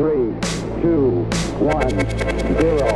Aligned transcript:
three, 0.00 0.32
two, 0.82 1.28
one, 1.60 1.90
zero. 2.58 2.88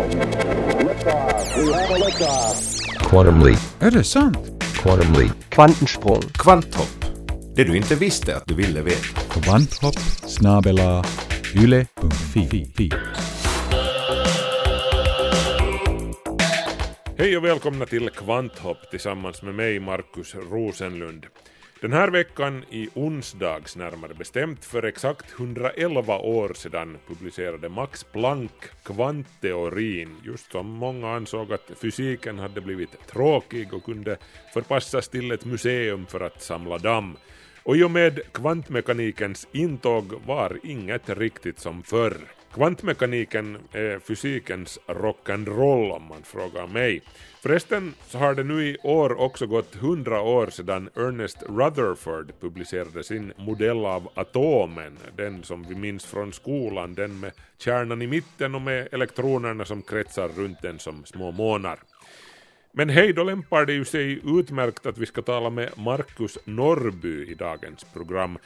Liftoff. 0.86 1.56
We 1.56 1.72
have 1.72 1.90
a 1.90 1.98
liftoff. 2.04 2.80
Quantum 2.98 3.42
leap. 3.46 3.58
Är 3.80 3.90
det 3.90 4.04
sant? 4.04 4.38
Quantum 4.82 5.12
leap. 5.12 5.50
Kvantensprung. 5.50 6.22
Kvanthopp. 6.22 7.04
Det 7.56 7.64
du 7.64 7.76
inte 7.76 7.94
visste 7.94 8.36
att 8.36 8.46
du 8.46 8.54
ville 8.54 8.82
veta. 8.82 9.40
Kvanthopp 9.40 9.98
snabela 10.26 11.04
yle.fi. 11.54 12.90
Hej 17.18 17.36
och 17.36 17.44
välkomna 17.44 17.86
till 17.86 18.10
Kvanthopp 18.10 18.90
tillsammans 18.90 19.42
med 19.42 19.54
mig 19.54 19.80
Markus 19.80 20.34
Rosenlund. 20.34 21.26
Den 21.80 21.92
här 21.92 22.08
veckan 22.08 22.64
i 22.70 22.88
onsdags 22.94 23.76
närmare 23.76 24.14
bestämt 24.14 24.64
för 24.64 24.82
exakt 24.82 25.32
111 25.38 26.18
år 26.18 26.54
sedan 26.54 26.98
publicerade 27.08 27.68
Max 27.68 28.04
Planck 28.04 28.52
kvantteorin 28.82 30.16
just 30.24 30.52
som 30.52 30.66
många 30.66 31.10
ansåg 31.10 31.52
att 31.52 31.70
fysiken 31.80 32.38
hade 32.38 32.60
blivit 32.60 33.06
tråkig 33.06 33.74
och 33.74 33.84
kunde 33.84 34.16
förpassas 34.54 35.08
till 35.08 35.32
ett 35.32 35.44
museum 35.44 36.06
för 36.06 36.20
att 36.20 36.42
samla 36.42 36.78
damm. 36.78 37.16
Och 37.62 37.76
i 37.76 37.82
och 37.82 37.90
med 37.90 38.32
kvantmekanikens 38.32 39.48
intåg 39.52 40.12
var 40.26 40.58
inget 40.62 41.08
riktigt 41.10 41.58
som 41.58 41.82
förr. 41.82 42.16
Kvantmekaniken 42.54 43.58
är 43.72 43.98
fysikens 43.98 44.78
rock'n'roll 44.86 45.90
om 45.90 46.02
man 46.02 46.22
frågar 46.22 46.66
mig. 46.66 47.02
Förresten 47.44 47.94
så 48.08 48.18
har 48.18 48.34
det 48.34 48.44
nu 48.44 48.66
i 48.66 48.76
år 48.82 49.20
också 49.20 49.46
gått 49.46 49.74
100 49.74 50.20
år 50.20 50.46
sedan 50.46 50.90
Ernest 50.96 51.42
Rutherford 51.42 52.32
publicerade 52.40 53.04
sin 53.04 53.32
modell 53.36 53.86
av 53.86 54.08
atomen, 54.14 54.98
den 55.16 55.42
som 55.42 55.62
vi 55.68 55.74
minns 55.74 56.04
från 56.04 56.32
skolan, 56.32 56.94
den 56.94 57.20
med 57.20 57.32
kärnan 57.58 58.02
i 58.02 58.06
mitten 58.06 58.54
och 58.54 58.62
med 58.62 58.88
elektronerna 58.92 59.64
som 59.64 59.82
kretsar 59.82 60.28
runt 60.28 60.62
den 60.62 60.78
som 60.78 61.04
små 61.04 61.30
månar. 61.30 61.78
Men 62.72 62.88
hej, 62.88 63.12
då 63.12 63.24
lämpar 63.24 63.66
det 63.66 63.72
ju 63.72 63.84
sig 63.84 64.20
utmärkt 64.24 64.86
att 64.86 64.98
vi 64.98 65.06
ska 65.06 65.22
tala 65.22 65.50
med 65.50 65.78
Markus 65.78 66.38
Norrby 66.44 67.30
i 67.30 67.34
dagens 67.34 67.84
program. 67.84 68.38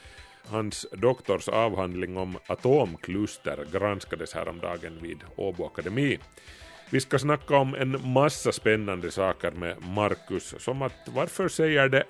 Hans 0.45 0.85
doktorsavhandling 0.91 2.17
om 2.17 2.37
atomkluster 2.47 3.65
granskades 3.71 4.33
häromdagen 4.33 4.97
vid 5.01 5.19
Åbo 5.35 5.65
Akademi. 5.65 6.19
Vi 6.91 6.99
ska 6.99 7.19
snacka 7.19 7.57
om 7.57 7.75
en 7.75 8.13
massa 8.13 8.51
spännande 8.51 9.11
saker 9.11 9.51
med 9.51 9.75
Marcus, 9.81 10.55
som 10.57 10.81
att 10.81 10.93
varför 11.05 11.47
säger 11.47 11.89
det 11.89 12.03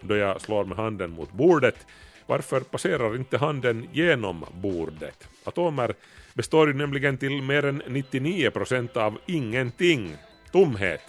då 0.00 0.16
jag 0.16 0.40
slår 0.40 0.64
med 0.64 0.76
handen 0.76 1.10
mot 1.10 1.32
bordet? 1.32 1.86
Varför 2.26 2.60
passerar 2.60 3.16
inte 3.16 3.38
handen 3.38 3.88
genom 3.92 4.44
bordet? 4.52 5.28
Atomer 5.44 5.94
består 6.34 6.68
ju 6.68 6.74
nämligen 6.74 7.18
till 7.18 7.42
mer 7.42 7.64
än 7.64 7.82
99 7.88 8.50
procent 8.50 8.96
av 8.96 9.18
ingenting, 9.26 10.16
tomhet. 10.52 11.02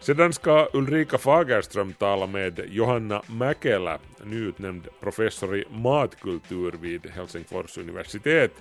Sedan 0.00 0.32
ska 0.32 0.68
Ulrika 0.72 1.18
Fagerström 1.18 1.92
tala 1.92 2.26
med 2.26 2.60
Johanna 2.68 3.22
Mäkelä, 3.26 3.98
nyutnämnd 4.24 4.88
professor 5.00 5.56
i 5.56 5.64
matkultur 5.70 6.74
vid 6.80 7.06
Helsingfors 7.06 7.78
universitet, 7.78 8.52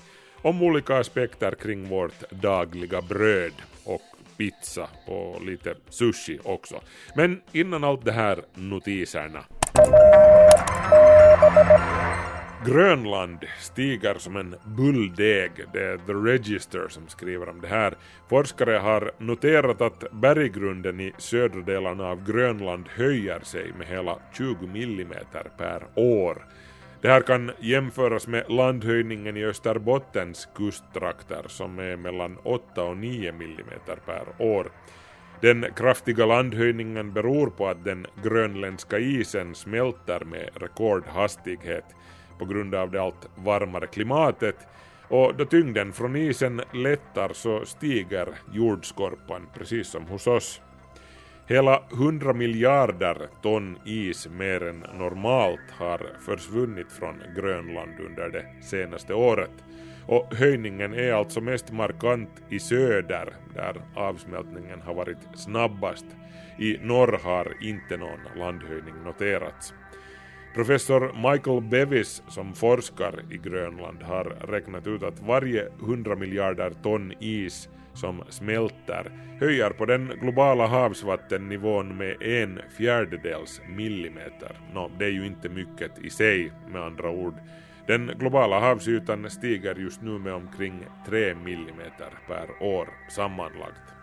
om 0.41 0.63
olika 0.63 0.97
aspekter 0.97 1.51
kring 1.51 1.89
vårt 1.89 2.29
dagliga 2.29 3.01
bröd 3.01 3.53
och 3.83 4.01
pizza 4.37 4.89
och 5.05 5.45
lite 5.45 5.75
sushi 5.89 6.39
också. 6.43 6.75
Men 7.15 7.41
innan 7.51 7.83
allt 7.83 8.05
det 8.05 8.11
här, 8.11 8.41
notiserna. 8.53 9.43
Grönland 12.65 13.45
stiger 13.59 14.15
som 14.17 14.35
en 14.35 14.55
bulldeg, 14.65 15.51
det 15.73 15.83
är 15.83 15.97
The 15.97 16.13
Register 16.13 16.87
som 16.89 17.07
skriver 17.07 17.49
om 17.49 17.61
det 17.61 17.67
här. 17.67 17.93
Forskare 18.29 18.77
har 18.77 19.11
noterat 19.17 19.81
att 19.81 20.11
berggrunden 20.11 20.99
i 20.99 21.13
södra 21.17 21.61
delarna 21.61 22.07
av 22.07 22.25
Grönland 22.25 22.85
höjer 22.89 23.39
sig 23.39 23.73
med 23.77 23.87
hela 23.87 24.17
20 24.37 24.67
millimeter 24.67 25.47
per 25.57 25.83
år. 25.95 26.45
Det 27.01 27.07
här 27.07 27.21
kan 27.21 27.51
jämföras 27.59 28.27
med 28.27 28.51
landhöjningen 28.51 29.37
i 29.37 29.45
Österbottens 29.45 30.47
kusttrakter 30.55 31.43
som 31.47 31.79
är 31.79 31.95
mellan 31.95 32.37
8 32.43 32.83
och 32.83 32.97
9 32.97 33.29
mm 33.29 33.69
per 34.05 34.23
år. 34.37 34.71
Den 35.41 35.65
kraftiga 35.75 36.25
landhöjningen 36.25 37.13
beror 37.13 37.49
på 37.49 37.67
att 37.67 37.83
den 37.83 38.07
grönländska 38.23 38.99
isen 38.99 39.55
smälter 39.55 40.19
med 40.25 40.49
rekordhastighet 40.55 41.85
på 42.39 42.45
grund 42.45 42.75
av 42.75 42.91
det 42.91 43.01
allt 43.01 43.29
varmare 43.35 43.87
klimatet 43.87 44.55
och 45.07 45.35
då 45.35 45.45
tyngden 45.45 45.93
från 45.93 46.15
isen 46.15 46.61
lättar 46.73 47.33
så 47.33 47.65
stiger 47.65 48.27
jordskorpan 48.51 49.47
precis 49.53 49.87
som 49.87 50.05
hos 50.05 50.27
oss. 50.27 50.61
Hela 51.51 51.83
100 51.91 52.33
miljarder 52.33 53.27
ton 53.41 53.77
is 53.85 54.27
mer 54.27 54.63
än 54.63 54.79
normalt 54.79 55.71
har 55.71 56.09
försvunnit 56.25 56.91
från 56.91 57.23
Grönland 57.35 57.99
under 57.99 58.29
det 58.29 58.45
senaste 58.61 59.13
året. 59.13 59.51
Och 60.07 60.35
höjningen 60.35 60.93
är 60.93 61.13
alltså 61.13 61.41
mest 61.41 61.71
markant 61.71 62.29
i 62.49 62.59
söder, 62.59 63.33
där 63.55 63.81
avsmältningen 63.95 64.81
har 64.81 64.93
varit 64.93 65.17
snabbast. 65.35 66.05
I 66.59 66.77
norr 66.81 67.19
har 67.23 67.57
inte 67.61 67.97
någon 67.97 68.19
landhöjning 68.37 69.03
noterats. 69.03 69.73
Professor 70.53 71.31
Michael 71.31 71.61
Bevis 71.61 72.23
som 72.27 72.53
forskar 72.53 73.19
i 73.29 73.37
Grönland 73.37 74.03
har 74.03 74.23
räknat 74.23 74.87
ut 74.87 75.03
att 75.03 75.19
varje 75.19 75.67
100 75.81 76.15
miljarder 76.15 76.71
ton 76.83 77.13
is 77.19 77.69
som 77.93 78.23
smälter 78.29 79.11
höjer 79.39 79.69
på 79.69 79.85
den 79.85 80.11
globala 80.21 80.67
havsvattennivån 80.67 81.97
med 81.97 82.21
en 82.21 82.59
fjärdedels 82.77 83.61
millimeter. 83.69 84.57
Nå, 84.73 84.91
det 84.99 85.05
är 85.05 85.09
ju 85.09 85.25
inte 85.25 85.49
mycket 85.49 85.91
i 86.01 86.09
sig 86.09 86.51
med 86.71 86.81
andra 86.81 87.09
ord. 87.09 87.35
Den 87.87 88.11
globala 88.19 88.59
havsytan 88.59 89.29
stiger 89.29 89.75
just 89.75 90.01
nu 90.01 90.19
med 90.19 90.33
omkring 90.33 90.85
3 91.07 91.35
millimeter 91.35 92.09
per 92.27 92.63
år 92.63 92.89
sammanlagt. 93.09 94.00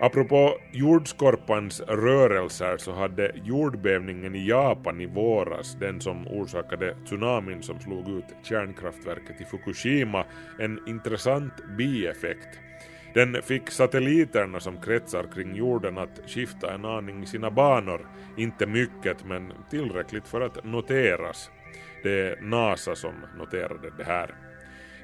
Apropå 0.00 0.58
jordskorpans 0.72 1.80
rörelser 1.80 2.76
så 2.76 2.92
hade 2.92 3.32
jordbävningen 3.44 4.34
i 4.34 4.48
Japan 4.48 5.00
i 5.00 5.06
våras, 5.06 5.76
den 5.80 6.00
som 6.00 6.28
orsakade 6.28 6.96
tsunamin 7.04 7.62
som 7.62 7.80
slog 7.80 8.08
ut 8.08 8.24
kärnkraftverket 8.42 9.40
i 9.40 9.44
Fukushima, 9.44 10.24
en 10.58 10.80
intressant 10.88 11.52
bieffekt. 11.78 12.58
Den 13.14 13.42
fick 13.42 13.70
satelliterna 13.70 14.60
som 14.60 14.80
kretsar 14.80 15.26
kring 15.34 15.54
jorden 15.54 15.98
att 15.98 16.20
skifta 16.26 16.74
en 16.74 16.84
aning 16.84 17.22
i 17.22 17.26
sina 17.26 17.50
banor, 17.50 18.06
inte 18.36 18.66
mycket 18.66 19.24
men 19.24 19.52
tillräckligt 19.70 20.28
för 20.28 20.40
att 20.40 20.64
noteras. 20.64 21.50
Det 22.02 22.20
är 22.20 22.40
NASA 22.40 22.94
som 22.94 23.14
noterade 23.38 23.90
det 23.98 24.04
här. 24.04 24.34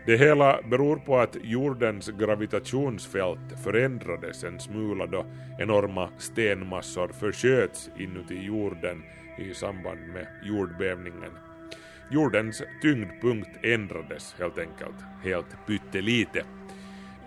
Det 0.06 0.16
hela 0.16 0.60
beror 0.70 0.96
på 0.96 1.18
att 1.18 1.36
jordens 1.42 2.08
gravitationsfält 2.08 3.62
förändrades 3.64 4.44
en 4.44 4.60
smula 4.60 5.06
då 5.06 5.26
enorma 5.58 6.08
stenmassor 6.18 7.08
försköts 7.08 7.90
inuti 7.98 8.44
jorden 8.44 9.02
i 9.38 9.54
samband 9.54 10.00
med 10.00 10.26
jordbävningen. 10.44 11.30
Jordens 12.10 12.62
tyngdpunkt 12.82 13.50
ändrades 13.62 14.34
helt 14.38 14.58
enkelt, 14.58 14.96
helt 15.24 15.66
pyttelite. 15.66 16.44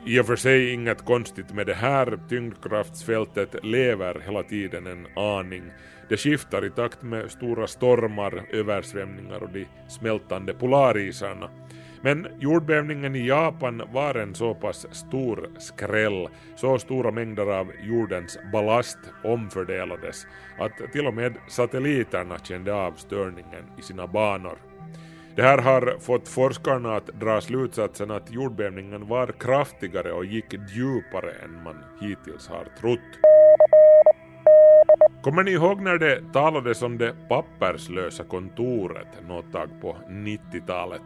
I 0.06 0.20
och 0.20 0.26
för 0.26 0.36
sig 0.36 0.74
inget 0.74 1.06
konstigt 1.06 1.54
med 1.54 1.68
det 1.68 1.74
här, 1.74 2.20
tyngdkraftsfältet 2.30 3.56
lever 3.64 4.22
hela 4.26 4.44
tiden 4.44 4.88
en 4.88 5.08
aning. 5.16 5.64
Det 6.10 6.18
skiftar 6.18 6.66
i 6.66 6.70
takt 6.70 7.02
med 7.02 7.32
stora 7.32 7.68
stormar, 7.68 8.44
översvämningar 8.52 9.44
och 9.44 9.50
de 9.50 9.68
smältande 9.90 10.54
polarisarna. 10.54 11.50
Men 12.06 12.28
jordbävningen 12.40 13.16
i 13.16 13.28
Japan 13.28 13.82
var 13.94 14.16
en 14.16 14.36
så 14.36 14.54
pass 14.54 14.88
stor 14.92 15.50
skräll, 15.58 16.28
så 16.56 16.78
stora 16.80 17.12
mängder 17.12 17.60
av 17.60 17.72
jordens 17.84 18.40
ballast 18.52 18.98
omfördelades 19.24 20.28
att 20.60 20.92
till 20.92 21.08
och 21.08 21.14
med 21.14 21.34
satelliterna 21.48 22.40
kände 22.40 22.74
av 22.74 22.92
störningen 22.92 23.64
i 23.80 23.82
sina 23.82 24.08
banor. 24.08 24.58
Det 25.36 25.42
här 25.42 25.58
har 25.58 26.00
fått 26.00 26.28
forskarna 26.28 26.96
att 26.96 27.08
dra 27.08 27.42
slutsatsen 27.42 28.12
att 28.12 28.32
jordbävningen 28.32 29.08
var 29.08 29.28
kraftigare 29.28 30.12
och 30.12 30.26
gick 30.26 30.54
djupare 30.54 31.32
än 31.44 31.64
man 31.64 31.84
hittills 32.02 32.48
har 32.48 32.68
trott. 32.80 33.20
Kommer 35.24 35.44
ni 35.44 35.52
ihåg 35.52 35.82
när 35.82 35.98
det 35.98 36.34
talades 36.34 36.82
om 36.82 36.98
det 36.98 37.16
papperslösa 37.30 38.24
kontoret 38.24 39.28
något 39.28 39.52
tag 39.52 39.70
på 39.82 39.98
90-talet? 40.10 41.02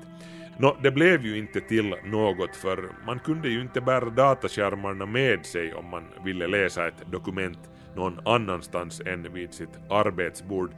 Nå, 0.61 0.77
det 0.81 0.91
blev 0.91 1.25
ju 1.25 1.37
inte 1.37 1.61
till 1.61 1.95
något 2.03 2.55
för 2.55 2.89
man 3.05 3.19
kunde 3.19 3.49
ju 3.49 3.61
inte 3.61 3.81
bära 3.81 4.09
dataskärmarna 4.09 5.05
med 5.05 5.45
sig 5.45 5.73
om 5.73 5.85
man 5.85 6.03
ville 6.25 6.47
läsa 6.47 6.87
ett 6.87 7.11
dokument 7.11 7.59
någon 7.95 8.19
annanstans 8.25 9.01
än 9.05 9.33
vid 9.33 9.53
sitt 9.53 9.79
arbetsbord. 9.89 10.71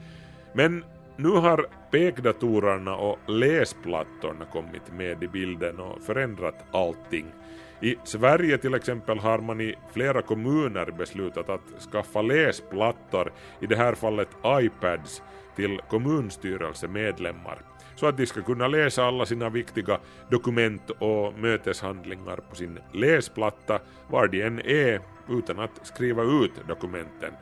Men 0.53 0.83
nu 1.15 1.29
har 1.29 1.65
pekdatorerna 1.91 2.95
och 2.95 3.19
läsplattorna 3.27 4.45
kommit 4.45 4.93
med 4.93 5.23
i 5.23 5.27
bilden 5.27 5.79
och 5.79 6.01
förändrat 6.01 6.65
allting. 6.71 7.25
I 7.81 7.95
Sverige 8.03 8.57
till 8.57 8.73
exempel 8.73 9.19
har 9.19 9.39
man 9.39 9.61
i 9.61 9.75
flera 9.93 10.21
kommuner 10.21 10.91
beslutat 10.97 11.49
att 11.49 11.83
skaffa 11.91 12.21
läsplattor, 12.21 13.31
i 13.59 13.65
det 13.65 13.75
här 13.75 13.95
fallet 13.95 14.29
iPads, 14.45 15.21
till 15.55 15.81
kommunstyrelsemedlemmar 15.89 17.70
så 18.01 18.07
att 18.07 18.17
de 18.17 18.25
ska 18.25 18.41
kunna 18.41 18.67
läsa 18.67 19.03
alla 19.03 19.25
sina 19.25 19.49
viktiga 19.49 19.99
dokument 20.29 20.89
och 20.89 21.33
möteshandlingar 21.39 22.39
på 22.49 22.55
sin 22.55 22.79
läsplatta 22.93 23.79
var 24.07 24.27
de 24.27 24.41
än 24.41 24.59
är 24.59 25.01
utan 25.29 25.59
att 25.59 25.87
skriva 25.87 26.23
ut 26.23 26.51
dokumenten. 26.67 27.33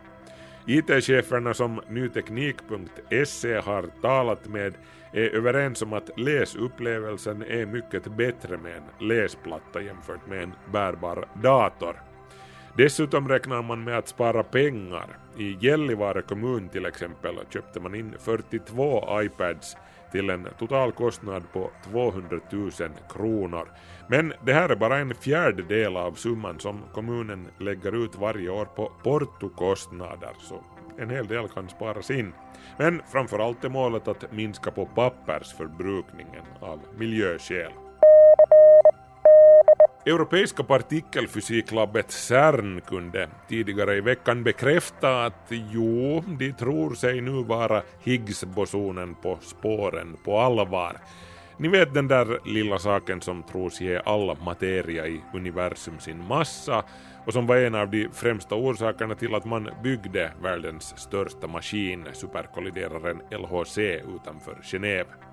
IT-cheferna 0.66 1.54
som 1.54 1.82
nyteknik.se 1.90 3.56
har 3.56 4.02
talat 4.02 4.48
med 4.48 4.74
är 5.14 5.30
överens 5.30 5.82
om 5.82 5.94
att 5.94 6.20
läsupplevelsen 6.20 7.44
är 7.44 7.66
mycket 7.66 8.18
bättre 8.18 8.58
med 8.58 8.78
en 8.78 9.08
läsplatta 9.08 9.82
jämfört 9.82 10.28
med 10.28 10.44
en 10.44 10.54
bärbar 10.72 11.28
dator. 11.44 11.96
Dessutom 12.78 13.30
räknar 13.30 13.62
man 13.62 13.84
med 13.84 13.98
att 13.98 14.08
spara 14.08 14.44
pengar. 14.44 15.18
I 15.38 15.58
Gällivare 15.60 16.22
kommun 16.22 16.70
till 16.70 16.86
exempel 16.86 17.36
köpte 17.50 17.80
man 17.80 17.96
in 17.96 18.16
42 18.20 19.22
iPads 19.22 19.76
till 20.12 20.30
en 20.30 20.48
total 20.60 20.92
kostnad 20.92 21.44
på 21.54 21.72
200 21.92 22.40
000 22.52 22.72
kronor. 23.10 23.68
Men 24.08 24.34
det 24.46 24.54
här 24.54 24.70
är 24.70 24.76
bara 24.76 24.98
en 24.98 25.16
fjärdedel 25.16 25.98
av 25.98 26.14
summan 26.14 26.60
som 26.60 26.82
kommunen 26.94 27.48
lägger 27.58 28.04
ut 28.06 28.16
varje 28.16 28.50
år 28.50 28.66
på 28.66 28.92
portokostnader, 29.04 30.34
så 30.40 30.64
en 30.98 31.10
hel 31.10 31.28
del 31.28 31.48
kan 31.48 31.70
sparas 31.70 32.12
in. 32.12 32.34
Men 32.78 33.02
framförallt 33.12 33.64
är 33.64 33.70
målet 33.70 34.08
att 34.08 34.32
minska 34.32 34.72
på 34.72 34.86
pappersförbrukningen 34.86 36.46
av 36.60 36.80
miljöskäl. 36.98 37.72
Europeiska 40.10 40.64
partikelfysiklabbet 40.64 42.12
CERN 42.12 42.82
kunde 42.82 43.30
tidigare 43.48 43.96
i 43.98 44.02
veckan 44.02 44.44
bekräfta 44.44 45.26
att 45.26 45.52
jo, 45.72 46.24
de 46.40 46.54
tror 46.54 46.94
sig 46.94 47.22
nu 47.22 47.44
vara 47.44 47.84
Higgsbosonen 48.04 49.16
på 49.16 49.38
spåren 49.42 50.18
på 50.26 50.40
allvar. 50.40 50.98
Ni 51.58 51.68
vet 51.68 51.94
den 51.94 52.08
där 52.08 52.40
lilla 52.46 52.80
saken 52.80 53.22
som 53.22 53.44
tros 53.44 53.82
ge 53.82 54.02
all 54.06 54.38
materia 54.46 55.08
i 55.08 55.22
universum 55.34 56.00
sin 56.00 56.28
massa 56.28 56.84
och 57.26 57.34
som 57.34 57.48
var 57.48 57.58
en 57.58 57.76
av 57.76 57.90
de 57.90 58.10
främsta 58.14 58.56
orsakerna 58.56 59.16
till 59.16 59.36
att 59.36 59.46
man 59.46 59.70
byggde 59.84 60.32
världens 60.42 60.98
största 60.98 61.48
maskin, 61.48 62.08
superkollideraren 62.14 63.22
LHC 63.32 63.78
utanför 64.16 64.56
Genève. 64.64 65.29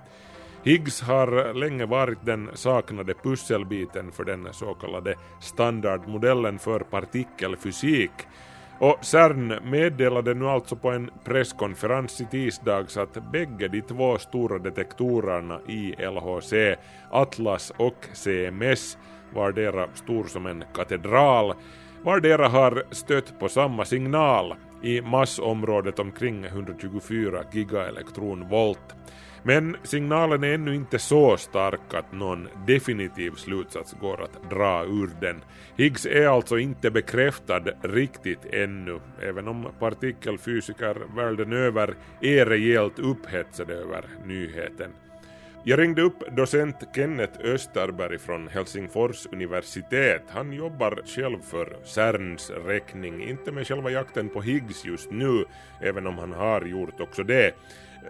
Higgs 0.66 1.02
har 1.02 1.54
länge 1.54 1.86
varit 1.86 2.18
den 2.24 2.50
saknade 2.54 3.14
pusselbiten 3.14 4.12
för 4.12 4.24
den 4.24 4.48
så 4.52 4.74
kallade 4.74 5.14
standardmodellen 5.40 6.58
för 6.58 6.80
partikelfysik 6.80 8.10
och 8.78 8.98
CERN 9.04 9.70
meddelade 9.70 10.34
nu 10.34 10.48
alltså 10.48 10.76
på 10.76 10.90
en 10.90 11.10
presskonferens 11.24 12.20
i 12.20 12.24
tisdags 12.24 12.96
att 12.96 13.32
bägge 13.32 13.68
de 13.68 13.82
två 13.82 14.18
stora 14.18 14.58
detektorerna 14.58 15.60
i 15.68 15.94
LHC, 15.98 16.52
Atlas 17.10 17.72
och 17.76 18.08
CMS, 18.12 18.98
vardera 19.34 19.88
stor 19.94 20.24
som 20.24 20.46
en 20.46 20.64
katedral, 20.74 21.54
vardera 22.02 22.48
har 22.48 22.84
stött 22.90 23.38
på 23.38 23.48
samma 23.48 23.84
signal 23.84 24.54
i 24.82 25.00
massområdet 25.00 25.98
omkring 25.98 26.44
124 26.44 27.44
gigaelektronvolt. 27.52 28.94
Men 29.46 29.76
signalen 29.82 30.44
är 30.44 30.54
ännu 30.54 30.75
inte 30.75 30.98
så 30.98 31.37
stark 31.37 31.94
att 31.94 32.12
någon 32.12 32.48
definitiv 32.66 33.31
slutsats 33.31 33.96
går 34.00 34.22
att 34.22 34.50
dra 34.50 34.84
ur 34.84 35.10
den. 35.20 35.44
Higgs 35.76 36.06
är 36.06 36.26
alltså 36.26 36.58
inte 36.58 36.90
bekräftad 36.90 37.62
riktigt 37.82 38.46
ännu, 38.52 39.00
även 39.22 39.48
om 39.48 39.69
partikelfysiker 39.78 40.96
världen 41.16 41.52
över 41.52 41.94
är 42.20 42.46
rejält 42.46 42.98
upphetsade 42.98 43.75
över 43.75 44.04
nyheten. 44.25 44.90
Jag 45.64 45.78
ringde 45.78 46.02
upp 46.02 46.37
docent 46.37 46.76
Kenneth 46.94 47.40
Österberg 47.44 48.19
från 48.19 48.48
Helsingfors 48.48 49.26
universitet. 49.32 50.22
Han 50.28 50.52
jobbar 50.52 51.02
själv 51.06 51.38
för 51.43 51.76
CERNs 51.84 52.50
räkning, 52.50 53.22
inte 53.22 53.52
med 53.52 53.66
själva 53.66 53.90
jakten 53.90 54.28
på 54.28 54.40
Higgs 54.43 54.84
just 54.84 55.10
nu, 55.10 55.44
även 55.81 56.06
om 56.06 56.19
han 56.19 56.32
har 56.32 56.62
gjort 56.62 57.00
också 57.00 57.22
det. 57.22 57.54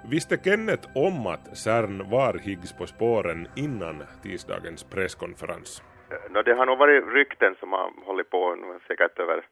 Visste 0.05 0.37
Kenneth 0.45 0.89
om 0.95 1.27
att 1.27 1.57
CERN 1.57 2.11
var 2.11 2.35
Higgs 2.35 2.73
på 2.73 2.87
spåren 2.87 3.49
innan 3.57 4.03
tisdagens 4.23 4.85
presskonferens? 4.85 5.83
No, 6.31 6.43
det 6.43 6.55
har 6.55 6.67
nog 6.67 6.79
varit 6.79 7.05
rykten 7.13 7.55
som 7.61 7.73
har 7.73 7.91
hållit 8.05 8.31
på 8.31 8.55
nu 8.55 8.79
säkert 8.89 9.19
över 9.19 9.47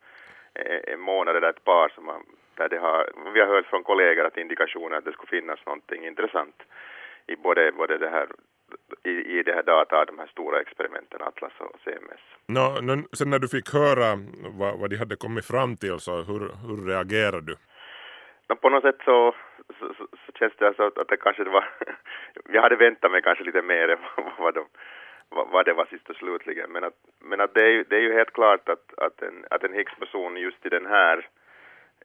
en 0.93 1.01
månad 1.01 1.37
eller 1.37 1.51
ett 1.51 1.65
par 1.65 1.89
som 1.89 2.09
har, 2.09 2.21
där 2.57 2.69
det 2.69 2.79
har, 2.79 3.11
vi 3.35 3.41
har 3.41 3.47
hört 3.47 3.67
från 3.67 3.83
kollegor 3.83 4.25
att 4.25 4.37
indikationer 4.37 4.97
att 4.97 5.05
det 5.05 5.13
skulle 5.13 5.41
finnas 5.41 5.67
någonting 5.67 6.07
intressant 6.07 6.63
i 7.27 7.37
både, 7.37 7.73
både 7.73 7.99
det 7.99 8.11
här 8.11 8.27
i, 9.05 9.39
i 9.39 9.43
det 9.43 9.53
här 9.53 9.63
data, 9.63 10.05
de 10.05 10.19
här 10.19 10.27
stora 10.27 10.61
experimenten 10.61 11.23
Atlas 11.23 11.53
och 11.59 11.81
CMS. 11.85 12.21
No, 12.47 12.81
no, 12.81 13.03
sen 13.13 13.31
när 13.31 13.39
du 13.39 13.49
fick 13.49 13.73
höra 13.73 14.19
vad, 14.59 14.79
vad 14.81 14.91
de 14.91 14.97
hade 14.97 15.17
kommit 15.17 15.47
fram 15.47 15.77
till 15.77 15.99
så 15.99 16.23
hur, 16.23 16.41
hur 16.41 16.87
reagerade 16.87 17.47
du? 17.47 17.57
No, 18.49 18.57
på 18.57 18.69
något 18.69 18.83
sätt 18.83 19.01
så, 19.05 19.35
så, 19.79 19.95
så, 19.95 20.07
så 20.27 20.33
känns 20.39 20.53
det 20.59 20.67
alltså 20.67 20.83
att 20.97 21.09
det 21.09 21.17
kanske 21.17 21.45
det 21.45 21.51
var, 21.51 21.69
jag 22.49 22.63
hade 22.63 22.77
väntat 22.77 23.11
mig 23.11 23.23
kanske 23.23 23.45
lite 23.45 23.63
mer 23.63 23.89
än 23.89 23.99
vad, 24.39 24.55
de, 24.55 24.67
vad, 25.29 25.65
det 25.67 25.73
var 25.73 25.87
sist 25.87 26.11
och 26.11 26.17
slutligen, 26.17 26.73
men 26.73 26.85
att, 26.85 26.95
men 27.21 27.41
att 27.41 27.55
det, 27.55 27.63
är 27.63 27.71
ju, 27.71 27.85
det 27.85 27.97
är 27.97 28.01
ju 28.01 28.13
helt 28.13 28.33
klart 28.33 28.69
att, 28.69 28.99
att 28.99 29.23
en, 29.23 29.45
att 29.51 29.65
en 29.65 29.73
Higgs-person 29.73 30.37
just 30.37 30.67
i 30.67 30.69
den 30.69 30.87
här, 30.87 31.29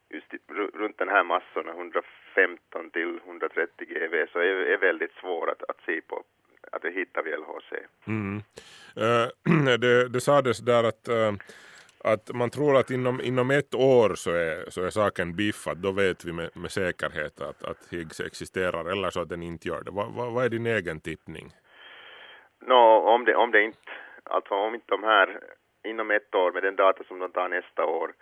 just 0.10 0.34
i, 0.34 0.38
runt 0.74 0.98
den 0.98 1.10
här 1.10 1.24
massorna, 1.24 1.72
115 1.72 2.90
till 2.94 3.20
130 3.26 3.88
GeV, 3.90 4.28
så 4.34 4.40
är, 4.40 4.54
är 4.74 4.78
väldigt 4.78 5.14
svår 5.14 5.50
att, 5.50 5.64
att 5.70 5.82
se 5.86 6.02
på, 6.02 6.24
att 6.72 6.82
det 6.82 6.92
hittar 6.92 7.24
vi 7.24 7.32
LHC. 7.32 7.74
Mm. 8.08 8.42
Uh, 8.98 9.78
det, 9.78 10.10
det 10.10 10.22
sades 10.22 10.60
där 10.60 10.84
att 10.84 11.10
uh 11.10 11.32
att 12.04 12.34
man 12.34 12.50
tror 12.50 12.78
att 12.78 12.92
inom, 12.92 13.22
inom 13.22 13.52
ett 13.52 13.76
år 13.76 14.16
så 14.16 14.32
är, 14.32 14.70
så 14.70 14.84
är 14.84 14.90
saken 14.90 15.36
biffad, 15.36 15.78
då 15.78 15.92
vet 15.92 16.26
vi 16.26 16.34
med, 16.34 16.50
med 16.58 16.72
säkerhet 16.72 17.42
att, 17.42 17.64
att 17.64 17.88
Higgs 17.92 18.20
existerar 18.20 18.92
eller 18.92 19.10
så 19.10 19.22
att 19.22 19.30
den 19.30 19.44
inte 19.44 19.68
gör 19.68 19.82
det. 19.84 19.92
Va, 19.92 20.06
va, 20.18 20.30
vad 20.30 20.46
är 20.46 20.50
din 20.50 20.66
egen 20.66 21.00
tippning? 21.02 21.54
No, 22.60 22.84
om 23.14 23.26
det, 23.26 23.36
om 23.36 23.52
det 23.52 23.64
inte, 23.64 23.92
alltså 24.24 24.54
om 24.54 24.76
inte 24.76 24.86
de 24.88 25.04
här 25.04 25.40
inom 25.84 26.12
ett 26.12 26.36
år 26.36 26.52
med 26.52 26.64
den 26.64 26.76
data 26.76 27.04
som 27.04 27.20
de 27.20 27.32
tar 27.32 27.50
nästa 27.50 27.86
år, 27.86 28.14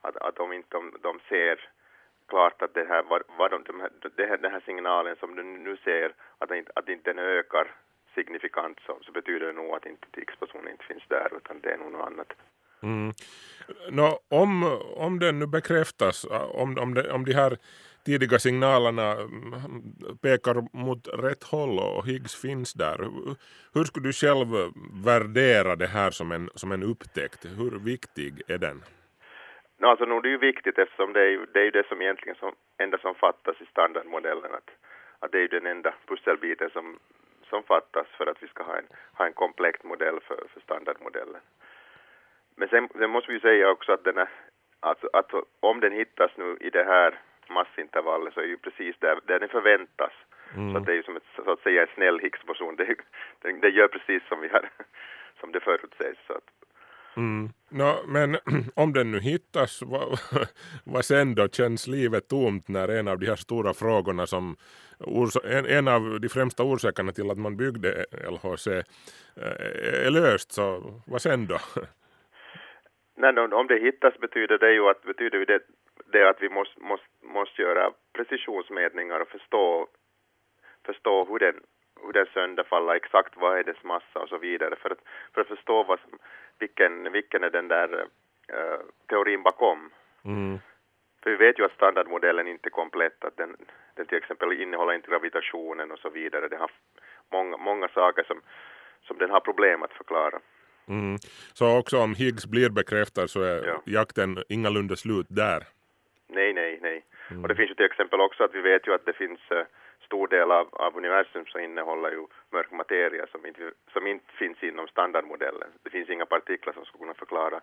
att, 0.00 0.16
att 0.16 0.38
om 0.38 0.52
inte 0.52 0.68
de, 0.70 0.98
de 1.02 1.20
ser 1.28 1.68
klart 2.28 2.62
att 2.62 2.74
det 2.74 2.84
här, 2.84 3.02
vad, 3.02 3.22
vad 3.38 3.50
de, 3.50 3.62
de 3.62 3.80
här, 3.80 3.90
det 4.16 4.26
här, 4.26 4.36
den 4.36 4.52
här 4.52 4.62
signalen 4.66 5.16
som 5.16 5.34
du 5.36 5.42
nu 5.42 5.76
ser, 5.76 6.14
att, 6.38 6.50
inte, 6.50 6.72
att 6.74 6.88
inte 6.88 7.10
den 7.10 7.18
ökar 7.18 7.74
signifikant 8.14 8.80
så, 8.86 8.98
så 9.02 9.12
betyder 9.12 9.46
det 9.46 9.52
nog 9.52 9.74
att 9.74 9.86
inte 9.86 10.06
X-personen 10.16 10.68
inte 10.68 10.84
finns 10.84 11.06
där 11.08 11.28
utan 11.36 11.60
det 11.60 11.72
är 11.72 11.78
nog 11.78 11.92
något 11.92 12.06
annat. 12.06 12.32
Mm. 12.82 13.12
Nå, 13.90 14.20
om, 14.28 14.80
om 14.96 15.18
den 15.18 15.38
nu 15.38 15.46
bekräftas, 15.46 16.24
äh, 16.24 16.42
om, 16.42 16.78
om, 16.78 16.94
de, 16.94 17.10
om 17.10 17.24
de 17.24 17.32
här 17.32 17.56
tidiga 18.04 18.38
signalerna 18.38 19.12
mm, 19.12 19.82
pekar 20.22 20.76
mot 20.86 21.08
rätt 21.08 21.44
håll 21.44 21.78
och 21.78 22.06
Higgs 22.06 22.42
finns 22.42 22.72
där. 22.74 22.98
Hur 23.74 23.84
skulle 23.84 24.08
du 24.08 24.12
själv 24.12 24.48
värdera 25.04 25.76
det 25.76 25.86
här 25.86 26.10
som 26.10 26.32
en, 26.32 26.50
som 26.54 26.72
en 26.72 26.82
upptäckt? 26.82 27.44
Hur 27.58 27.78
viktig 27.78 28.42
är 28.48 28.58
den? 28.58 28.82
No, 29.78 29.86
alltså, 29.86 30.04
no, 30.04 30.20
det 30.20 30.28
är 30.28 30.36
ju 30.38 30.38
viktigt 30.38 30.78
eftersom 30.78 31.12
det 31.12 31.20
är 31.20 31.30
ju 31.36 31.46
det, 31.54 31.60
är 31.66 31.70
det 31.70 31.88
som 31.88 32.02
egentligen 32.02 32.36
som, 32.36 32.52
enda 32.78 32.98
som 32.98 33.14
fattas 33.14 33.60
i 33.60 33.66
standardmodellen. 33.66 34.52
Att, 34.58 34.70
att 35.18 35.32
det 35.32 35.38
är 35.38 35.42
ju 35.42 35.48
den 35.48 35.66
enda 35.66 35.94
pusselbiten 36.06 36.70
som, 36.70 36.98
som 37.50 37.62
fattas 37.62 38.06
för 38.18 38.26
att 38.26 38.42
vi 38.42 38.48
ska 38.48 38.62
ha 38.62 38.76
en, 38.78 38.88
ha 39.12 39.26
en 39.26 39.32
komplett 39.32 39.84
modell 39.84 40.18
för, 40.26 40.40
för 40.52 40.60
standardmodellen. 40.60 41.40
Men 42.56 42.68
sen, 42.68 42.88
sen 42.98 43.10
måste 43.10 43.32
vi 43.32 43.40
säga 43.40 43.70
också 43.70 43.92
att, 43.92 44.04
den 44.04 44.18
är, 44.18 44.28
alltså, 44.80 45.08
att 45.12 45.30
om 45.60 45.80
den 45.80 45.92
hittas 45.92 46.30
nu 46.36 46.56
i 46.60 46.70
det 46.70 46.84
här 46.84 47.18
massintervallet 47.48 48.34
så 48.34 48.40
är 48.40 48.44
ju 48.44 48.56
precis 48.56 48.96
där, 48.98 49.20
där 49.26 49.40
den 49.40 49.48
förväntas. 49.48 50.12
Mm. 50.54 50.72
Så 50.72 50.78
att 50.78 50.86
det 50.86 50.92
är 50.92 50.96
ju 50.96 51.02
som 51.02 51.16
ett, 51.16 51.28
så 51.36 51.50
att 51.50 51.60
säga 51.60 51.82
en 51.82 51.94
snäll 51.94 52.18
Higgsboson. 52.18 52.76
Det, 52.76 52.96
det, 53.42 53.52
det 53.52 53.68
gör 53.68 53.88
precis 53.88 54.22
som 54.28 54.40
vi 54.40 54.48
har, 54.48 54.70
som 55.40 55.52
det 55.52 55.60
förutsägs. 55.60 56.18
Så 56.26 56.32
att, 56.32 56.50
Mm. 57.16 57.50
No, 57.68 58.06
men 58.06 58.36
om 58.74 58.92
den 58.92 59.10
nu 59.10 59.20
hittas, 59.20 59.82
vad, 59.82 60.18
vad 60.84 61.04
sen 61.04 61.34
då? 61.34 61.48
Känns 61.48 61.86
livet 61.86 62.28
tomt 62.28 62.68
när 62.68 62.88
en 62.88 63.08
av 63.08 63.18
de 63.18 63.26
här 63.26 63.36
stora 63.36 63.74
frågorna 63.74 64.26
som 64.26 64.56
en, 65.44 65.66
en 65.66 65.88
av 65.88 66.20
de 66.20 66.28
främsta 66.28 66.62
orsakerna 66.62 67.12
till 67.12 67.30
att 67.30 67.38
man 67.38 67.56
byggde 67.56 68.06
LHC 68.30 68.66
eh, 68.66 68.84
är 70.06 70.10
löst, 70.10 70.52
så 70.52 70.82
vad 71.06 71.22
sen 71.22 71.46
då? 71.46 71.58
Nej, 73.16 73.38
om 73.38 73.66
det 73.66 73.78
hittas 73.78 74.18
betyder 74.18 74.58
det 74.58 74.72
ju 74.72 74.88
att, 74.88 75.02
betyder 75.02 75.46
det, 75.46 75.62
det 76.12 76.28
att 76.28 76.42
vi 76.42 76.48
måste, 76.48 76.80
måste, 76.80 77.06
måste 77.22 77.62
göra 77.62 77.92
precisionsmätningar 78.12 79.20
och 79.20 79.28
förstå 79.28 79.88
förstå 80.86 81.24
hur 81.24 81.38
den, 81.38 81.60
hur 82.02 82.12
den 82.12 82.26
sönderfaller, 82.26 82.94
exakt 82.94 83.36
vad 83.36 83.58
är 83.58 83.64
dess 83.64 83.82
massa 83.82 84.18
och 84.22 84.28
så 84.28 84.38
vidare, 84.38 84.76
för 84.76 84.90
att, 84.90 84.98
för 85.34 85.40
att 85.40 85.48
förstå 85.48 85.82
vad 85.82 86.00
som, 86.00 86.18
vilken, 86.58 87.12
vilken 87.12 87.44
är 87.44 87.50
den 87.50 87.68
där 87.68 87.88
uh, 88.52 88.80
teorin 89.08 89.42
bakom. 89.42 89.90
Mm. 90.24 90.58
För 91.22 91.30
vi 91.30 91.36
vet 91.36 91.58
ju 91.58 91.64
att 91.64 91.72
standardmodellen 91.72 92.48
inte 92.48 92.68
är 92.68 92.70
komplett, 92.70 93.24
att 93.24 93.36
den, 93.36 93.56
den 93.94 94.06
till 94.06 94.18
exempel 94.18 94.52
innehåller 94.62 94.92
inte 94.92 95.10
gravitationen 95.10 95.92
och 95.92 95.98
så 95.98 96.10
vidare. 96.10 96.48
Den 96.48 96.60
har 96.60 96.70
många, 97.32 97.56
många 97.56 97.88
saker 97.88 98.24
som, 98.24 98.40
som 99.02 99.18
den 99.18 99.30
har 99.30 99.40
problem 99.40 99.82
att 99.82 99.92
förklara. 99.92 100.40
Mm. 100.88 101.16
Så 101.54 101.78
också 101.78 101.98
om 101.98 102.14
Higgs 102.14 102.46
blir 102.46 102.70
bekräftad 102.70 103.28
så 103.28 103.42
är 103.42 103.66
Ja. 103.66 103.82
jakten 103.84 104.42
ingalunda 104.48 104.96
slut 104.96 105.26
där. 105.28 105.62
Nej, 106.28 106.52
nej, 106.52 106.78
nej. 106.82 107.04
Och 107.42 107.48
det 107.48 107.54
finns 107.54 107.70
ju 107.70 107.74
till 107.74 107.84
exempel 107.92 108.20
också 108.20 108.44
att 108.44 108.54
vi 108.54 108.60
vet 108.60 108.86
ju 108.86 108.94
att 108.94 109.06
det 109.06 109.12
finns 109.12 109.40
uh, 109.52 109.62
stor 110.06 110.28
del 110.28 110.50
av, 110.50 110.66
av 110.72 110.96
universum 110.96 111.46
som 111.46 111.60
innehåller 111.60 112.10
ju 112.10 112.26
mörk 112.52 112.70
materia 112.70 113.26
som 113.32 113.46
inte, 113.46 113.72
som 113.92 114.06
inte 114.06 114.32
finns 114.38 114.62
inom 114.62 114.88
standardmodellen. 114.88 115.68
Det 115.82 115.90
finns 115.90 116.08
inga 116.08 116.26
partiklar 116.26 116.72
som 116.72 116.84
skulle 116.84 117.02
kunna 117.02 117.14
förklara, 117.14 117.60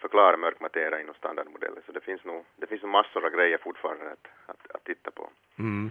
förklara 0.00 0.36
mörk 0.36 0.60
materia 0.60 1.00
inom 1.00 1.14
standardmodellen. 1.14 1.82
Så 1.86 1.92
det 1.92 2.00
finns 2.00 2.24
nog, 2.24 2.44
det 2.56 2.66
finns 2.66 2.82
nog 2.82 2.90
massor 2.92 3.24
av 3.24 3.30
grejer 3.30 3.58
fortfarande 3.58 4.10
att, 4.12 4.26
att, 4.46 4.74
att 4.74 4.84
titta 4.84 5.10
på. 5.10 5.30
Mm. 5.58 5.90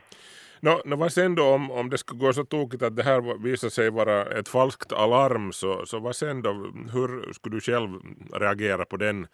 Nå, 0.62 0.82
no 0.86 0.96
vad 0.96 1.12
sen 1.12 1.36
då 1.36 1.44
om, 1.44 1.72
om 1.72 1.90
det 1.90 1.98
skulle 1.98 2.20
gå 2.20 2.34
så 2.34 2.44
tokigt 2.44 2.84
att 2.84 2.96
det 2.96 3.04
här 3.04 3.44
visar 3.44 3.70
sig 3.70 3.90
vara 3.90 4.22
ett 4.40 4.50
falskt 4.50 4.92
alarm 4.94 5.52
så, 5.52 5.86
så 5.86 6.00
vad 6.00 6.16
sen 6.16 6.42
då? 6.42 6.52
Hur 6.94 7.34
skulle 7.34 7.56
du 7.56 7.62
själv 7.62 7.90
reagera 8.34 8.86
på 8.86 8.98
den 8.98 9.28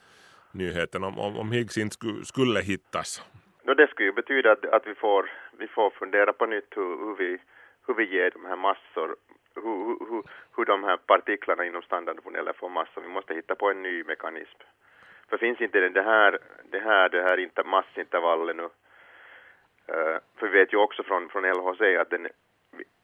nyheten 0.52 1.04
om, 1.04 1.20
om, 1.20 1.38
om 1.38 1.52
Higgs 1.52 1.78
inte 1.78 1.94
skulle, 1.94 2.26
skulle 2.26 2.60
hittas? 2.60 3.24
No, 3.64 3.74
det 3.74 3.88
skulle 3.88 4.10
ju 4.10 4.14
betyda 4.14 4.52
att, 4.52 4.66
att 4.66 4.88
vi, 4.88 4.96
får, 4.96 5.30
vi 5.60 5.68
får 5.68 5.90
fundera 5.90 6.34
på 6.34 6.46
nytt 6.46 6.72
hur, 6.76 6.98
hur, 7.06 7.16
vi, 7.16 7.38
hur 7.88 7.94
vi 7.94 8.16
ger 8.16 8.32
de 8.32 8.46
här 8.46 8.56
massor, 8.56 9.16
hur, 9.56 9.86
hur- 10.10 10.24
hur, 10.56 10.66
de 10.66 10.84
här 10.84 10.98
partiklarna 10.98 11.66
inom 11.66 11.82
standardmodellen 11.82 12.54
får 12.54 12.70
massor. 12.70 13.02
Vi 13.02 13.08
måste 13.08 13.34
hitta 13.34 13.56
på 13.56 13.72
en 13.72 13.82
ny 13.82 14.04
mekanism. 14.04 14.60
För 15.30 15.38
finns 15.38 15.62
inte 15.62 15.80
det 15.80 16.02
här, 16.02 16.40
det 16.72 16.80
här, 16.80 17.10
det 17.10 17.22
här 17.22 17.38
inte, 17.38 17.64
massintervallet 17.64 18.56
nu, 18.56 18.70
Eh, 19.88 20.18
för 20.36 20.48
vi 20.48 20.60
vet 20.60 20.74
ju 20.74 20.78
också 20.78 21.04
från, 21.04 21.30
från 21.30 21.44
LHC 21.44 21.82
att, 22.00 22.10
den, 22.10 22.28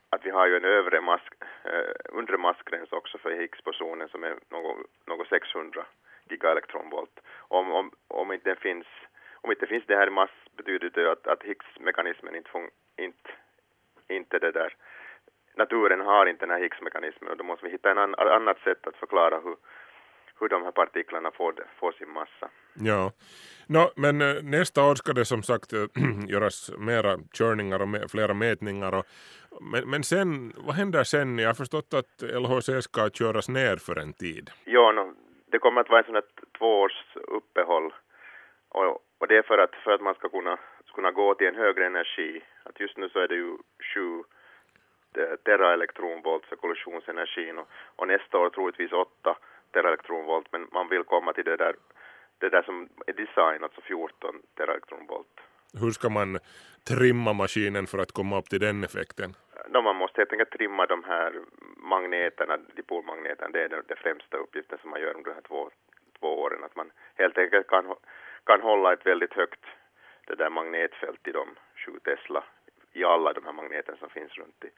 att 0.09 0.25
vi 0.25 0.29
har 0.29 0.48
ju 0.48 0.57
en 0.57 0.65
övre 0.65 1.01
mask, 1.01 1.33
eh, 1.63 1.91
undre 2.09 2.38
massgräns 2.38 2.91
också 2.91 3.17
för 3.17 3.31
Higgs-bosonen 3.31 4.09
som 4.09 4.24
är 4.24 4.36
något, 4.50 4.77
något 5.07 5.27
600 5.27 5.86
gigaelektronvolt. 6.29 7.19
Om, 7.38 7.71
om, 7.71 7.91
om 8.07 8.33
inte 8.33 8.50
den 8.50 8.57
finns 8.57 8.88
om 9.41 9.51
inte 9.51 9.67
finns 9.67 9.86
det 9.88 9.95
här 9.95 10.07
i 10.07 10.09
mass 10.09 10.29
betyder 10.57 10.89
det 10.89 11.12
att, 11.12 11.27
att 11.27 11.43
Higgs-mekanismen 11.43 12.36
inte, 12.36 12.50
fun- 12.50 12.71
inte, 12.98 13.29
inte 14.07 14.39
det 14.39 14.51
där, 14.51 14.75
naturen 15.55 16.01
har 16.01 16.25
inte 16.25 16.45
den 16.45 16.55
här 16.55 16.59
Higgs-mekanismen 16.59 17.31
och 17.31 17.38
då 17.38 17.43
måste 17.43 17.65
vi 17.65 17.71
hitta 17.71 17.91
en 17.91 17.98
an, 17.98 18.15
annat 18.15 18.59
sätt 18.59 18.88
att 18.88 18.95
förklara 18.95 19.39
hur, 19.39 19.55
hur 20.39 20.50
de 20.50 20.63
här 20.63 20.72
partiklarna 20.72 21.31
får, 21.31 21.53
får 21.79 21.91
sin 21.91 22.10
massa. 22.10 22.50
Ja, 22.74 23.12
Nå, 23.67 23.91
men 23.96 24.22
eh, 24.22 24.43
nästa 24.43 24.84
år 24.89 24.96
ska 24.96 25.13
det 25.13 25.25
som 25.25 25.43
sagt 25.43 25.74
eh, 25.74 25.86
göras 26.34 26.72
mera 26.77 27.17
körningar 27.34 27.79
och 27.81 28.12
flera 28.12 28.34
mätningar. 28.34 28.93
Och, 28.98 29.05
men, 29.72 29.89
men 29.89 30.03
sen, 30.03 30.53
vad 30.58 30.75
händer 30.75 31.03
sen? 31.03 31.39
Jag 31.39 31.50
har 31.50 31.53
förstått 31.53 31.93
att 31.93 32.13
LHC 32.22 32.84
ska 32.84 33.10
köras 33.10 33.50
ner 33.50 33.75
för 33.77 34.00
en 34.00 34.13
tid. 34.13 34.50
Ja, 34.65 34.91
no, 34.91 35.15
det 35.51 35.60
kommer 35.60 35.81
att 35.81 35.89
vara 35.89 36.00
en 36.00 36.05
sån 36.05 36.15
här 36.15 36.24
två 36.58 36.79
års 36.81 37.15
uppehåll 37.15 37.93
och, 38.69 39.03
och 39.19 39.27
det 39.27 39.38
är 39.38 39.41
för 39.41 39.58
att, 39.58 39.75
för 39.84 39.91
att 39.91 40.01
man 40.01 40.15
ska 40.15 40.29
kunna, 40.29 40.58
kunna 40.96 41.12
gå 41.12 41.36
till 41.36 41.48
en 41.48 41.55
högre 41.55 41.86
energi. 41.86 42.41
Att 42.63 42.79
just 42.79 42.98
nu 42.98 43.10
så 43.10 43.19
är 43.19 43.27
det 43.27 43.36
ju 43.36 43.58
sju 43.93 44.24
eh, 45.17 45.36
teraelektronvolt 45.46 46.46
kollisionsenergin 46.62 47.58
och, 47.58 47.67
och 47.96 48.08
nästa 48.08 48.38
år 48.38 48.50
troligtvis 48.50 48.91
åtta 48.91 49.38
teraelektronvolt 49.72 50.48
men 50.52 50.68
man 50.72 50.90
vill 50.90 51.04
komma 51.04 51.34
till 51.34 51.46
det 51.46 51.58
där, 51.58 51.76
det 52.38 52.50
där 52.50 52.62
som 52.62 52.90
är 53.08 53.14
designat, 53.14 53.64
alltså 53.64 53.82
14 53.82 54.42
teraelektronvolt. 54.58 55.36
Hur 55.82 55.92
ska 55.92 56.10
man 56.10 56.40
trimma 56.88 57.34
maskinen 57.34 57.88
för 57.88 57.98
att 57.98 58.12
komma 58.12 58.38
upp 58.40 58.50
till 58.50 58.60
den 58.60 58.84
effekten? 58.84 59.36
No, 59.70 59.82
man 59.82 59.96
måste 59.96 60.22
helt 60.22 60.32
enkelt 60.32 60.52
trimma 60.52 60.86
de 60.86 61.04
här 61.04 61.34
magneterna, 61.78 62.58
dipolmagneterna, 62.76 63.50
det 63.50 63.64
är 63.64 63.70
den, 63.70 63.84
den 63.88 63.98
främsta 63.98 64.38
uppgiften 64.38 64.78
som 64.82 64.90
man 64.90 65.02
gör 65.02 65.16
under 65.16 65.32
de 65.32 65.36
här 65.36 65.48
två, 65.48 65.70
två 66.20 66.42
åren. 66.42 66.64
Att 66.64 66.76
man 66.76 66.92
helt 67.16 67.38
enkelt 67.38 67.68
kan, 67.68 67.96
kan 68.44 68.62
hålla 68.62 68.94
ett 68.94 69.06
väldigt 69.06 69.34
högt 69.34 69.66
det 70.28 70.36
där 70.36 70.50
magnetfält 70.50 71.28
i 71.28 71.32
de 71.32 71.48
7 71.86 72.00
Tesla 72.00 72.44
i 72.94 73.04
alla 73.04 73.34
de 73.34 73.46
här 73.46 73.54
magneterna 73.54 73.98
som 73.98 74.10
finns 74.10 74.38
runt 74.38 74.64
i, 74.64 74.70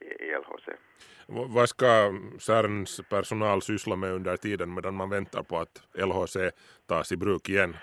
i, 0.00 0.30
LHC. 0.30 0.68
Vad 1.26 1.68
ska 1.68 2.12
CERNs 2.38 3.00
personal 3.10 3.62
syssla 3.62 3.96
med 3.96 4.12
under 4.12 4.36
tiden 4.36 4.74
medan 4.74 4.94
man 4.94 5.10
väntar 5.10 5.42
på 5.42 5.58
att 5.58 5.82
LHC 5.94 6.36
tas 6.88 7.12
i 7.12 7.16
bruk 7.16 7.48
igen? 7.48 7.76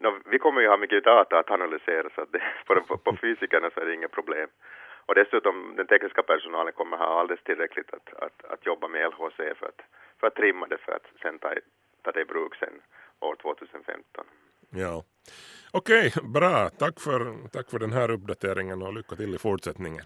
No, 0.00 0.20
vi 0.30 0.38
kommer 0.38 0.60
ju 0.60 0.68
ha 0.68 0.76
mycket 0.76 1.04
data 1.04 1.38
att 1.38 1.50
analysera 1.50 2.10
så 2.14 2.20
att 2.20 2.32
det, 2.32 2.42
på, 2.88 2.98
på, 2.98 3.16
fysikerna 3.16 3.70
så 3.70 3.80
är 3.80 3.86
det 3.86 3.94
inget 3.94 4.12
problem. 4.12 4.48
Och 5.06 5.14
dessutom 5.14 5.74
den 5.76 5.86
tekniska 5.86 6.22
personalen 6.22 6.72
kommer 6.72 6.96
ha 6.96 7.20
alldeles 7.20 7.44
tillräckligt 7.44 7.90
att, 7.94 8.22
att, 8.22 8.44
att 8.44 8.66
jobba 8.66 8.88
med 8.88 9.10
LHC 9.10 9.36
för 9.36 9.66
att, 9.66 9.80
för 10.20 10.26
att 10.26 10.34
trimma 10.34 10.66
det 10.66 10.78
för 10.78 10.92
att 10.92 11.06
sen 11.22 11.38
ta, 11.38 11.54
ta 12.02 12.12
det 12.12 12.20
i 12.20 12.24
bruk 12.24 12.54
sen 12.54 12.80
år 13.20 13.36
2015. 13.42 14.24
Ja. 14.70 15.04
Okej, 15.72 16.12
bra. 16.34 16.68
Tack 16.68 17.00
för, 17.00 17.48
tack 17.52 17.70
för 17.70 17.78
den 17.78 17.92
här 17.92 18.10
uppdateringen 18.10 18.82
och 18.82 18.94
lycka 18.94 19.16
till 19.16 19.34
i 19.34 19.38
fortsättningen. 19.38 20.04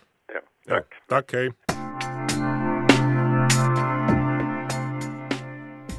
Tack. 0.69 0.87
Ja, 0.91 1.17
tack, 1.17 1.33
hej. 1.33 1.53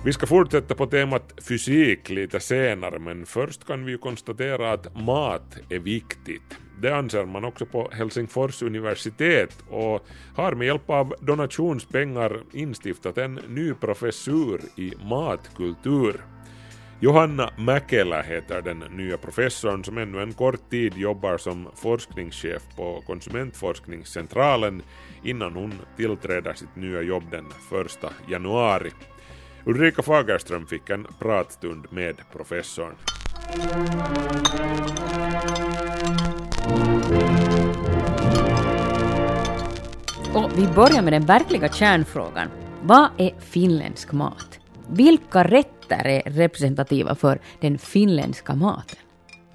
Vi 0.06 0.14
ska 0.14 0.28
fortsätta 0.28 0.76
på 0.76 0.86
temat 0.86 1.34
fysik 1.48 2.10
lite 2.10 2.40
senare 2.40 3.00
men 3.00 3.26
först 3.26 3.68
kan 3.68 3.86
vi 3.86 3.92
ju 3.92 3.98
konstatera 3.98 4.72
att 4.72 5.02
mat 5.02 5.58
är 5.70 5.80
viktigt. 5.80 6.58
Det 6.82 6.96
anser 6.96 7.26
man 7.26 7.46
också 7.46 7.66
på 7.66 7.90
Helsingfors 7.92 8.62
universitet 8.62 9.64
och 9.70 10.06
har 10.36 10.56
med 10.56 10.68
hjälp 10.68 10.90
av 10.90 11.16
donationspengar 11.20 12.40
instiftat 12.54 13.18
en 13.18 13.34
ny 13.34 13.74
professur 13.74 14.62
i 14.78 14.94
matkultur. 15.10 16.22
Johanna 17.04 17.50
Mäkelä 17.58 18.24
heter 18.24 18.62
den 18.62 18.84
nya 18.90 19.18
professorn 19.18 19.84
som 19.84 19.98
ännu 19.98 20.22
en 20.22 20.34
kort 20.34 20.70
tid 20.70 20.94
jobbar 20.98 21.38
som 21.38 21.68
forskningschef 21.76 22.64
på 22.76 23.04
Konsumentforskningscentralen 23.08 24.84
innan 25.24 25.54
hon 25.54 25.74
tillträder 25.98 26.54
sitt 26.54 26.76
nya 26.76 27.02
jobb 27.02 27.24
den 27.32 27.46
1 27.46 28.12
januari. 28.28 28.92
Ulrika 29.66 30.02
Fagerström 30.02 30.68
fick 30.68 30.90
en 30.90 31.08
pratstund 31.20 31.88
med 31.90 32.16
professorn. 32.32 32.96
Och 40.34 40.52
vi 40.58 40.68
börjar 40.68 41.02
med 41.02 41.14
den 41.14 41.26
verkliga 41.26 41.70
kärnfrågan. 41.70 42.48
Vad 42.82 43.10
är 43.18 43.40
finländsk 43.40 44.12
mat? 44.12 44.61
Vilka 44.92 45.44
rätter 45.44 46.08
är 46.08 46.22
representativa 46.26 47.16
för 47.16 47.40
den 47.62 47.78
finländska 47.78 48.56
maten? 48.56 49.00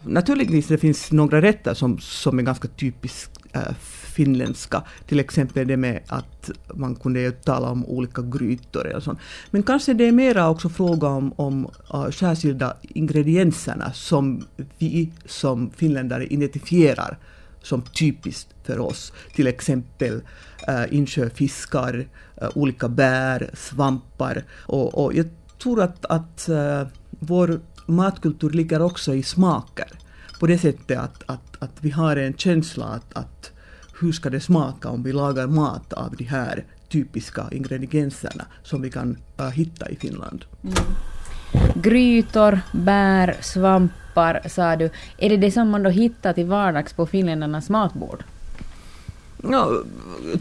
Naturligtvis 0.03 0.67
det 0.67 0.79
finns 0.79 1.13
några 1.13 1.43
rätter 1.43 1.75
som, 1.75 1.99
som 1.99 2.39
är 2.39 2.43
ganska 2.43 2.69
typiskt 2.69 3.41
äh, 3.53 3.75
finländska. 4.17 4.83
Till 5.07 5.21
exempel 5.21 5.69
det 5.69 5.77
med 5.77 6.01
att 6.07 6.51
man 6.75 6.95
kunde 6.95 7.21
ju 7.21 7.31
tala 7.31 7.71
om 7.71 7.87
olika 7.87 8.23
grytor 8.23 8.87
eller 8.87 9.01
sånt. 9.01 9.19
Men 9.51 9.63
kanske 9.63 9.95
det 9.95 10.05
är 10.05 10.13
mera 10.13 10.49
också 10.49 10.69
fråga 10.69 11.09
om, 11.09 11.33
om 11.37 11.71
uh, 11.95 12.11
särskilda 12.11 12.77
ingredienserna 12.83 13.93
som 13.93 14.45
vi 14.79 15.13
som 15.25 15.71
finländare 15.71 16.27
identifierar 16.27 17.19
som 17.67 17.83
typiskt 17.83 18.55
för 18.65 18.79
oss. 18.79 19.13
Till 19.35 19.47
exempel 19.47 20.21
eh, 20.69 20.85
insjöfiskar, 20.91 22.09
eh, 22.37 22.49
olika 22.55 22.89
bär, 22.89 23.51
svampar. 23.55 24.45
Och, 24.51 25.05
och 25.05 25.15
jag 25.15 25.27
tror 25.63 25.83
att, 25.83 26.07
att 26.07 26.49
eh, 26.49 26.87
vår 27.11 27.61
matkultur 27.87 28.51
ligger 28.51 28.83
också 28.83 29.15
i 29.15 29.23
smaker. 29.23 29.89
På 30.41 30.47
det 30.47 30.59
sättet 30.59 30.99
att, 30.99 31.23
att, 31.27 31.63
att 31.63 31.73
vi 31.81 31.91
har 31.91 32.17
en 32.17 32.35
känsla 32.35 32.85
att, 32.85 33.17
att 33.17 33.51
hur 34.01 34.13
ska 34.13 34.31
det 34.31 34.41
smaka 34.41 34.89
om 34.89 35.03
vi 35.03 35.13
lagar 35.13 35.47
mat 35.47 35.93
av 35.93 36.17
de 36.17 36.25
här 36.25 36.65
typiska 36.89 37.49
ingredienserna 37.53 38.47
som 38.63 38.83
vi 38.83 38.91
kan 38.91 39.19
eh, 39.39 39.49
hitta 39.49 39.89
i 39.89 39.97
Finland. 39.97 40.45
Mm. 40.63 40.75
Grytor, 41.75 42.61
bär, 42.73 43.37
svampar 44.17 44.49
sa 44.49 44.77
du. 44.77 44.91
Är 45.19 45.29
det 45.29 45.37
det 45.37 45.51
som 45.51 45.71
man 45.71 45.83
då 45.83 45.91
hittar 45.91 46.33
till 46.33 46.47
vardags 46.47 46.93
på 46.93 47.07
finländarnas 47.07 47.71
matbord? 47.71 48.25
Ja, 49.51 49.83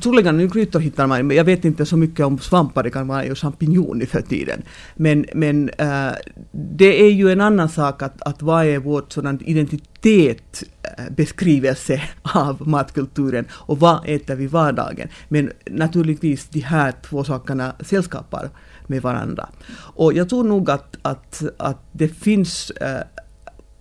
troligen 0.01 0.39
i 0.39 0.48
grytor 0.48 0.79
hittar 0.79 1.08
man, 1.08 1.27
men 1.27 1.38
jag 1.38 1.44
vet 1.44 1.65
inte 1.65 1.86
så 1.86 1.98
mycket 1.98 2.25
om 2.25 2.39
svampar, 2.39 2.84
det 2.84 2.89
kan 2.89 3.08
vara 3.08 3.25
ju 3.25 3.36
champinjon 3.36 4.01
i 4.01 4.05
för 4.05 4.22
tiden. 4.22 4.62
Men, 4.96 5.25
men 5.34 5.70
äh, 5.70 6.12
det 6.51 7.01
är 7.01 7.12
ju 7.12 7.32
en 7.32 7.41
annan 7.41 7.70
sak 7.70 8.01
att, 8.01 8.22
att 8.22 8.41
vad 8.41 8.65
är 8.65 8.79
vårt 8.79 9.12
sådan 9.12 9.39
identitet 9.46 10.63
äh, 10.98 11.13
beskrivelse 11.15 12.01
av 12.22 12.67
matkulturen 12.67 13.46
och 13.51 13.79
vad 13.79 14.00
äter 14.05 14.36
vi 14.36 14.48
vardagen. 14.48 15.10
Men 15.29 15.51
naturligtvis 15.65 16.50
de 16.50 16.60
här 16.60 16.94
två 17.10 17.24
sakerna 17.24 17.75
sällskapar 17.79 18.50
med 18.88 19.01
varandra. 19.01 19.50
Och 19.96 20.13
jag 20.13 20.29
tror 20.29 20.44
nog 20.44 20.70
att, 20.70 20.98
att, 21.01 21.44
att 21.58 21.82
det 21.91 22.08
finns 22.08 22.72
äh, 22.72 23.01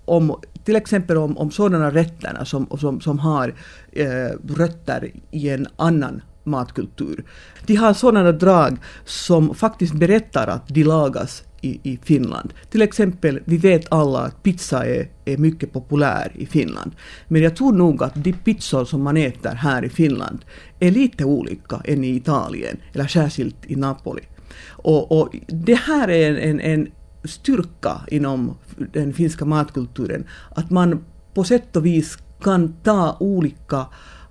om 0.05 0.41
till 0.65 0.77
exempel 0.77 1.17
om, 1.17 1.39
om 1.39 1.51
sådana 1.51 1.91
rätterna 1.91 2.45
som, 2.45 2.67
som, 2.79 3.01
som 3.01 3.19
har 3.19 3.55
eh, 3.93 4.31
rötter 4.49 5.11
i 5.31 5.49
en 5.49 5.67
annan 5.77 6.23
matkultur. 6.45 7.25
De 7.67 7.75
har 7.77 7.95
sådana 7.95 8.33
drag 8.33 8.77
som 9.05 9.55
faktiskt 9.55 9.95
berättar 9.95 10.47
att 10.47 10.69
de 10.69 10.85
lagas 10.85 11.43
i, 11.61 11.81
i 11.83 11.99
Finland. 12.03 12.55
Till 12.71 12.83
exempel, 12.83 13.41
vi 13.45 13.57
vet 13.57 13.93
alla 13.93 14.19
att 14.19 14.43
pizza 14.43 14.87
är, 14.87 15.09
är 15.25 15.37
mycket 15.37 15.73
populär 15.73 16.33
i 16.35 16.47
Finland. 16.47 16.93
Men 17.29 17.43
jag 17.43 17.57
tror 17.57 17.73
nog 17.73 18.03
att 18.03 18.15
de 18.15 18.33
pizzor 18.33 18.85
som 18.85 19.03
man 19.03 19.17
äter 19.17 19.55
här 19.55 19.85
i 19.85 19.89
Finland 19.89 20.45
är 20.81 20.91
lite 20.91 21.25
olika 21.25 21.83
än 21.85 22.05
i 22.05 22.17
Italien, 22.17 22.77
eller 22.93 23.07
särskilt 23.07 23.57
i 23.67 23.77
Napoli. 23.77 24.23
Och, 24.69 25.21
och 25.21 25.37
det 25.47 25.75
här 25.75 26.09
är 26.09 26.31
en, 26.31 26.37
en, 26.37 26.61
en 26.61 26.89
styrka 27.25 28.01
inom 28.09 28.57
den 28.93 29.13
finska 29.13 29.45
matkulturen, 29.45 30.27
att 30.51 30.71
man 30.71 31.05
på 31.35 31.45
sätt 31.45 31.77
och 31.77 31.87
vis 31.87 32.19
kan 32.41 32.73
ta 32.83 33.17
olika 33.21 33.87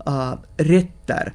uh, 0.07 0.33
rätter 0.57 1.33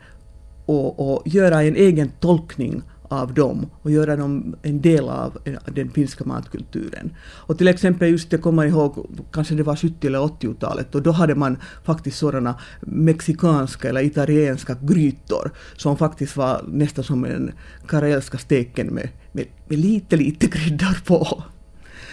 och, 0.66 1.12
och 1.12 1.22
göra 1.28 1.62
en 1.62 1.76
egen 1.76 2.12
tolkning 2.20 2.82
av 3.08 3.34
dem 3.34 3.70
och 3.82 3.90
göra 3.90 4.16
dem 4.16 4.56
en 4.62 4.80
del 4.80 5.08
av 5.08 5.38
eh, 5.44 5.54
den 5.66 5.90
finska 5.90 6.24
matkulturen. 6.24 7.14
Och 7.20 7.58
till 7.58 7.68
exempel 7.68 8.08
just 8.08 8.32
jag 8.32 8.42
kommer 8.42 8.66
ihåg, 8.66 9.06
kanske 9.32 9.54
det 9.54 9.62
var 9.62 9.76
70 9.76 10.06
eller 10.06 10.18
80-talet, 10.18 10.94
och 10.94 11.02
då 11.02 11.10
hade 11.10 11.34
man 11.34 11.56
faktiskt 11.84 12.18
sådana 12.18 12.54
mexikanska 12.80 13.88
eller 13.88 14.00
italienska 14.00 14.76
grytor 14.82 15.50
som 15.76 15.96
faktiskt 15.96 16.36
var 16.36 16.64
nästan 16.68 17.04
som 17.04 17.24
en 17.24 17.52
karelska 17.86 18.38
steken 18.38 18.86
med, 18.86 19.08
med, 19.32 19.46
med 19.68 19.78
lite, 19.78 20.16
lite 20.16 20.46
kryddor 20.46 21.04
på. 21.04 21.42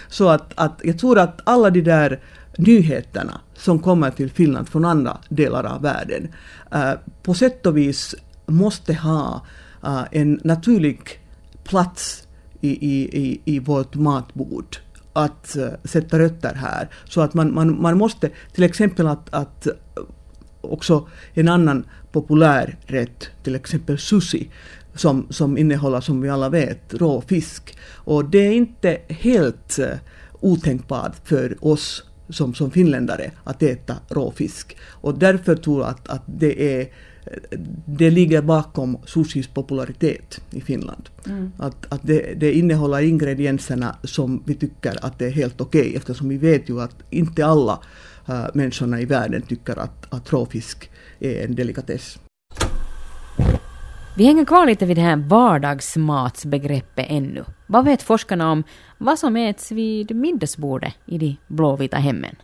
Så 0.08 0.30
att, 0.30 0.52
att 0.56 0.82
jag 0.84 1.00
tror 1.00 1.20
att 1.20 1.42
alla 1.44 1.70
de 1.70 1.82
där 1.82 2.20
nyheterna 2.58 3.42
som 3.54 3.80
kommer 3.80 4.12
till 4.12 4.32
Finland 4.32 4.70
från 4.70 4.86
andra 4.86 5.18
delar 5.30 5.64
av 5.64 5.82
världen 5.82 6.28
eh, 6.72 6.92
på 7.24 7.34
sätt 7.34 7.66
och 7.66 7.78
vis 7.78 8.16
måste 8.46 8.94
ha 8.94 9.46
Eh, 9.86 10.04
en 10.12 10.40
naturlig 10.44 11.00
plats 11.64 12.28
i, 12.62 12.70
i, 12.70 13.20
i, 13.24 13.42
i 13.46 13.60
vårt 13.60 13.96
matbord 13.96 14.78
att 15.14 15.56
uh, 15.60 15.68
sätta 15.84 16.20
rötter 16.20 16.54
här. 16.54 16.90
Så 17.06 17.22
att 17.22 17.34
man, 17.34 17.54
man, 17.54 17.82
man 17.82 17.98
måste 17.98 18.30
till 18.54 18.64
exempel 18.64 19.08
att, 19.08 19.34
att 19.34 19.68
eh, 19.68 19.74
också 20.62 21.08
en 21.34 21.50
annan 21.50 21.86
populär 22.12 22.78
rätt, 22.86 23.30
till 23.44 23.56
exempel 23.56 23.98
sushi, 23.98 24.50
som, 24.96 25.28
som 25.30 25.58
innehåller, 25.58 26.02
som 26.02 26.22
vi 26.22 26.30
alla 26.30 26.50
vet, 26.50 26.94
rå 26.94 27.22
fisk. 27.22 27.78
Och 27.94 28.26
det 28.26 28.48
är 28.48 28.52
inte 28.52 28.98
helt 29.08 29.80
uh, 29.80 29.86
otänkbart 30.40 31.16
för 31.24 31.66
oss 31.66 32.04
som, 32.30 32.54
som 32.54 32.72
finländare 32.72 33.32
att 33.44 33.64
äta 33.64 33.96
rå 34.10 34.32
fisk. 34.32 34.78
Och 34.88 35.20
därför 35.20 35.56
tror 35.56 35.82
jag 35.82 35.90
att, 35.90 36.08
att 36.08 36.24
det, 36.26 36.80
är, 36.80 36.88
det 37.86 38.10
ligger 38.10 38.42
bakom 38.42 38.98
sushis 39.06 39.48
popularitet 39.48 40.42
i 40.52 40.62
Finland. 40.62 41.10
Mm. 41.26 41.52
Att, 41.58 41.94
att 41.94 42.02
det, 42.04 42.34
det 42.40 42.54
innehåller 42.54 43.02
ingredienserna 43.02 43.96
som 44.04 44.44
vi 44.46 44.56
tycker 44.56 45.06
att 45.06 45.20
det 45.20 45.26
är 45.26 45.32
helt 45.32 45.62
okej 45.62 45.82
okay, 45.82 45.96
eftersom 45.96 46.30
vi 46.30 46.38
vet 46.38 46.70
ju 46.70 46.82
att 46.82 46.96
inte 47.10 47.46
alla 47.46 47.80
uh, 48.30 48.46
människorna 48.54 49.02
i 49.02 49.06
världen 49.06 49.42
tycker 49.42 49.80
att, 49.80 50.14
att 50.14 50.34
råfisk 50.34 50.90
är 51.20 51.46
en 51.46 51.56
delikatess. 51.56 52.20
Vi 54.18 54.26
hänger 54.26 54.46
kvar 54.46 54.66
lite 54.66 54.86
vid 54.86 54.98
det 54.98 55.02
här 55.02 55.18
vardagsmatsbegreppet 55.18 57.06
ännu. 57.10 57.44
Vad 57.68 57.86
vet 57.86 58.02
forskarna 58.02 58.52
om 58.52 58.64
vad 58.98 59.20
som 59.20 59.36
äts 59.36 59.72
vid 59.72 60.16
middagsbordet 60.16 60.94
i 61.06 61.18
de 61.18 61.38
blåvita 61.48 61.98
hemmen? 61.98 62.36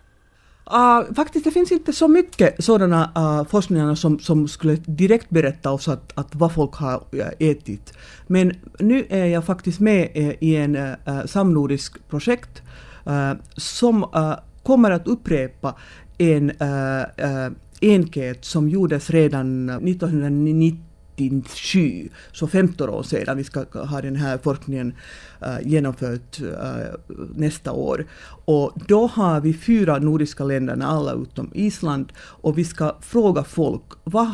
Uh, 0.73 1.13
faktiskt, 1.13 1.45
det 1.45 1.51
finns 1.51 1.71
inte 1.71 1.93
så 1.93 2.07
mycket 2.07 2.63
sådana 2.63 3.11
uh, 3.17 3.47
forskningar 3.49 3.95
som, 3.95 4.19
som 4.19 4.47
skulle 4.47 4.75
direkt 4.75 5.29
berätta 5.29 5.71
oss 5.71 5.87
att, 5.87 6.11
att 6.15 6.35
vad 6.35 6.53
folk 6.53 6.73
har 6.75 7.03
uh, 7.13 7.25
ätit. 7.39 7.93
Men 8.27 8.53
nu 8.79 9.05
är 9.09 9.25
jag 9.25 9.45
faktiskt 9.45 9.79
med 9.79 10.09
eh, 10.13 10.33
i 10.39 10.55
en 10.55 10.75
uh, 10.75 11.25
samnordisk 11.25 12.09
projekt 12.09 12.61
uh, 13.07 13.33
som 13.55 14.03
uh, 14.03 14.33
kommer 14.63 14.91
att 14.91 15.07
upprepa 15.07 15.75
en 16.17 16.51
uh, 16.51 17.51
enkät 17.81 18.45
som 18.45 18.69
gjordes 18.69 19.09
redan 19.09 19.69
1990 19.69 20.90
1997, 21.15 22.09
så 22.31 22.47
15 22.47 22.89
år 22.89 23.03
sedan. 23.03 23.37
Vi 23.37 23.43
ska 23.43 23.65
ha 23.73 24.01
den 24.01 24.15
här 24.15 24.37
forskningen 24.37 24.93
eh, 25.41 25.49
uh, 25.49 25.67
genomförd 25.67 26.21
uh, 26.41 26.49
eh, 26.49 26.93
nästa 27.35 27.71
år. 27.71 28.07
Och 28.45 28.71
då 28.87 29.07
har 29.07 29.41
vi 29.41 29.53
fyra 29.53 29.97
nordiska 29.97 30.43
länderna, 30.43 30.87
alla 30.87 31.13
utom 31.13 31.51
Island, 31.53 32.11
och 32.17 32.57
vi 32.57 32.63
ska 32.63 32.97
fråga 33.01 33.43
folk 33.43 33.83
vad 34.03 34.33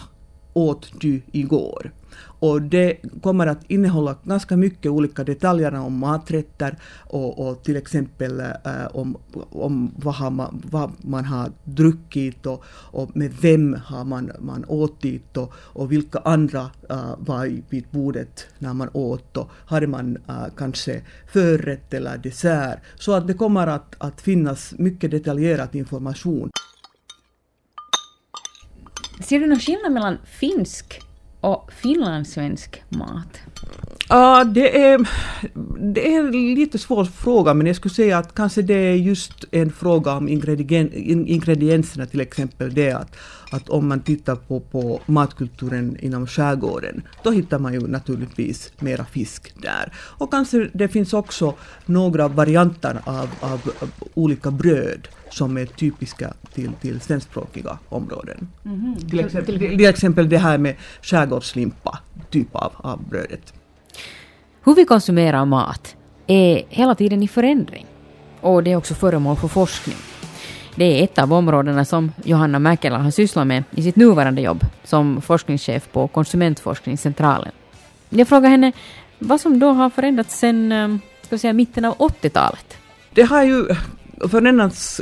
åt 0.54 0.92
du 1.00 1.22
igår? 1.32 1.92
Och 2.40 2.62
det 2.62 2.98
kommer 3.22 3.48
att 3.48 3.64
innehålla 3.68 4.16
ganska 4.24 4.58
mycket 4.58 4.92
olika 4.92 5.24
detaljer 5.24 5.76
om 5.76 6.00
maträtter 6.00 6.78
och, 6.96 7.48
och 7.48 7.64
till 7.64 7.76
exempel 7.78 8.40
äh, 8.40 8.88
om, 8.92 9.18
om 9.50 9.92
vad, 9.96 10.32
man, 10.32 10.62
vad 10.72 10.92
man 11.02 11.26
har 11.26 11.52
druckit 11.64 12.46
och, 12.46 12.64
och 12.70 13.18
med 13.18 13.34
vem 13.42 13.78
har 13.86 14.06
man, 14.06 14.32
man 14.40 14.66
åtit 14.68 15.38
och, 15.38 15.54
och 15.56 15.92
vilka 15.92 16.20
andra 16.20 16.70
äh, 16.90 17.16
var 17.18 17.62
vid 17.70 17.86
bordet 17.92 18.48
när 18.60 18.74
man 18.74 18.90
åt 18.94 19.38
och 19.38 19.50
hade 19.66 19.88
man 19.88 20.18
äh, 20.28 20.46
kanske 20.58 21.02
förrätt 21.34 21.94
eller 21.94 22.18
dessert. 22.18 22.80
Så 22.96 23.14
att 23.14 23.28
det 23.28 23.34
kommer 23.34 23.68
att, 23.68 23.96
att 23.98 24.22
finnas 24.22 24.74
mycket 24.78 25.12
detaljerad 25.12 25.76
information. 25.76 26.50
Ser 29.24 29.40
du 29.40 29.48
någon 29.48 29.60
skillnad 29.60 29.92
mellan 29.92 30.18
finsk 30.26 31.07
och 31.48 31.72
finlandssvensk 31.74 32.84
mat? 32.90 33.40
Ja, 34.10 34.44
det, 34.44 34.82
är, 34.82 35.10
det 35.94 36.14
är 36.14 36.20
en 36.20 36.32
lite 36.32 36.78
svår 36.78 37.06
fråga, 37.06 37.54
men 37.54 37.68
jag 37.68 37.76
skulle 37.76 37.94
säga 37.94 38.18
att 38.18 38.36
kanske 38.36 38.62
det 38.62 38.74
är 38.74 38.96
just 38.96 39.46
en 39.52 39.72
fråga 39.72 40.12
om 40.12 40.30
ingredien, 40.30 40.94
ingredienserna, 41.28 42.06
till 42.06 42.22
exempel 42.22 42.74
det 42.74 42.92
att, 42.92 43.16
att 43.52 43.70
om 43.70 43.88
man 43.88 44.00
tittar 44.00 44.36
på, 44.36 44.60
på 44.60 45.02
matkulturen 45.06 45.98
inom 46.00 46.28
skärgården, 46.28 47.02
då 47.24 47.32
hittar 47.32 47.60
man 47.60 47.74
ju 47.74 47.88
naturligtvis 47.88 48.72
mera 48.80 49.06
fisk 49.06 49.54
där. 49.62 49.94
Och 49.96 50.32
kanske 50.32 50.70
det 50.74 50.88
finns 50.88 51.14
också 51.14 51.54
några 51.86 52.28
varianter 52.28 53.02
av, 53.06 53.30
av, 53.40 53.72
av 53.82 53.90
olika 54.14 54.52
bröd 54.52 55.08
som 55.30 55.58
är 55.58 55.66
typiska 55.66 56.34
till, 56.54 56.72
till 56.82 57.02
svenskspråkiga 57.02 57.78
områden. 57.90 58.48
Mm 58.66 58.80
-hmm. 58.80 59.10
till, 59.10 59.20
exempel, 59.20 59.60
till 59.60 59.86
exempel 59.86 60.30
det 60.30 60.38
här 60.38 60.58
med 60.58 60.76
skärgårdslimpa, 61.02 62.00
typ 62.30 62.56
av, 62.56 62.72
av 62.78 63.04
brödet. 63.10 63.54
Hur 64.64 64.76
vi 64.76 64.86
konsumerar 64.86 65.46
mat 65.46 65.96
är 66.28 66.64
hela 66.70 66.96
tiden 66.96 67.24
i 67.24 67.28
förändring 67.28 67.86
och 68.42 68.64
det 68.64 68.72
är 68.72 68.76
också 68.76 68.94
föremål 68.94 69.36
för 69.36 69.48
forskning. 69.48 69.98
Det 70.76 71.00
är 71.00 71.04
ett 71.04 71.20
av 71.20 71.34
områdena 71.34 71.86
som 71.86 72.12
Johanna 72.24 72.60
Mäkelä 72.60 72.96
har 72.96 73.12
sysslat 73.12 73.48
med 73.48 73.64
i 73.72 73.84
sitt 73.84 73.96
nuvarande 73.96 74.42
jobb 74.42 74.66
som 74.84 75.22
forskningschef 75.22 75.92
på 75.92 76.08
Konsumentforskningscentralen. 76.08 77.52
Jag 78.10 78.28
frågar 78.28 78.50
henne 78.50 78.72
vad 79.20 79.42
som 79.42 79.60
då 79.60 79.72
har 79.72 79.90
förändrats 79.90 80.40
sedan 80.40 80.72
eh, 80.72 80.98
ska 81.22 81.38
säga, 81.38 81.54
mitten 81.54 81.86
av 81.86 81.98
80-talet. 81.98 82.78
Det 83.14 83.24
har 83.24 83.44
ju 83.44 83.68
förändrats 84.20 85.02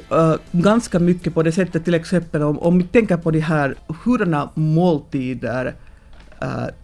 ganska 0.52 1.00
mycket 1.00 1.34
på 1.34 1.44
det 1.44 1.52
sättet 1.52 1.86
till 1.86 1.94
exempel 1.94 2.42
om, 2.42 2.60
om 2.60 2.78
vi 2.78 2.84
tänker 2.84 3.18
på 3.18 3.32
de 3.32 3.40
här 3.40 3.76
hurdana 4.04 4.50
måltider 4.56 5.76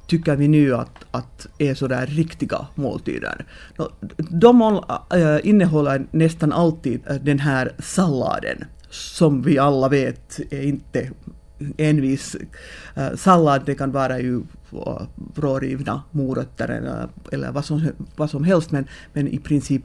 tycker 0.07 0.35
vi 0.35 0.47
nu 0.47 0.75
att, 0.75 1.05
att 1.11 1.47
är 1.57 1.73
sådär 1.73 2.05
riktiga 2.05 2.67
måltider. 2.75 3.45
De 4.17 4.81
innehåller 5.43 6.05
nästan 6.11 6.51
alltid 6.51 7.01
den 7.21 7.39
här 7.39 7.71
salladen 7.79 8.65
som 8.89 9.41
vi 9.41 9.57
alla 9.57 9.89
vet 9.89 10.39
är 10.51 10.61
inte 10.61 11.11
en 11.77 12.01
viss 12.01 12.35
sallad, 13.15 13.61
det 13.65 13.75
kan 13.75 13.91
vara 13.91 14.19
ju 14.19 14.41
rårivna 15.35 16.03
morötter 16.11 16.67
eller, 16.67 17.09
eller 17.31 17.51
vad, 17.51 17.65
som, 17.65 17.91
vad 18.15 18.29
som 18.29 18.43
helst 18.43 18.71
men, 18.71 18.87
men 19.13 19.27
i 19.27 19.39
princip 19.39 19.81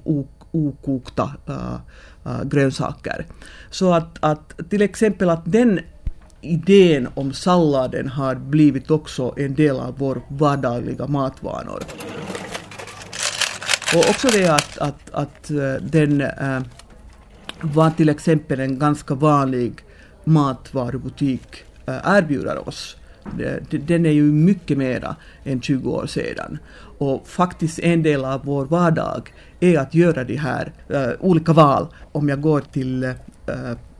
okokta 0.53 1.31
uh, 1.49 1.77
Äh, 2.27 2.45
grönsaker. 2.45 3.27
Så 3.71 3.93
att, 3.93 4.19
att 4.21 4.71
till 4.71 4.83
exempel 4.83 5.31
att 5.31 5.43
den 5.45 5.81
idén 6.41 7.09
om 7.15 7.33
salladen 7.33 8.09
har 8.09 8.35
blivit 8.35 8.91
också 8.91 9.35
en 9.37 9.55
del 9.55 9.81
av 9.81 9.95
vår 9.99 10.23
vardagliga 10.29 11.07
matvanor. 11.07 11.83
Och 13.95 14.11
också 14.11 14.29
det 14.29 14.49
att, 14.49 14.79
att, 14.79 15.11
att 15.13 15.51
äh, 15.51 15.73
den 15.81 16.21
äh, 16.21 16.61
var 17.61 17.91
till 17.91 18.09
exempel 18.09 18.61
en 18.61 18.79
ganska 18.79 19.15
vanlig 19.15 19.73
matvarubutik 20.25 21.65
äh, 21.87 21.95
erbjuder 22.05 22.69
oss. 22.69 22.97
Den 23.71 24.07
är 24.07 24.11
ju 24.11 24.23
mycket 24.23 24.79
mera 24.79 25.17
än 25.45 25.61
20 25.61 25.91
år 25.91 26.07
sedan. 26.07 26.59
Och 26.99 27.29
faktiskt 27.29 27.79
en 27.79 28.03
del 28.03 28.25
av 28.25 28.45
vår 28.45 28.65
vardag 28.65 29.33
är 29.61 29.79
att 29.79 29.95
göra 29.95 30.25
de 30.25 30.37
här 30.37 30.73
äh, 30.89 31.09
olika 31.21 31.53
val. 31.53 31.87
Om 32.13 32.29
jag 32.29 32.41
går 32.41 32.61
till 32.61 33.05
äh, 33.05 33.13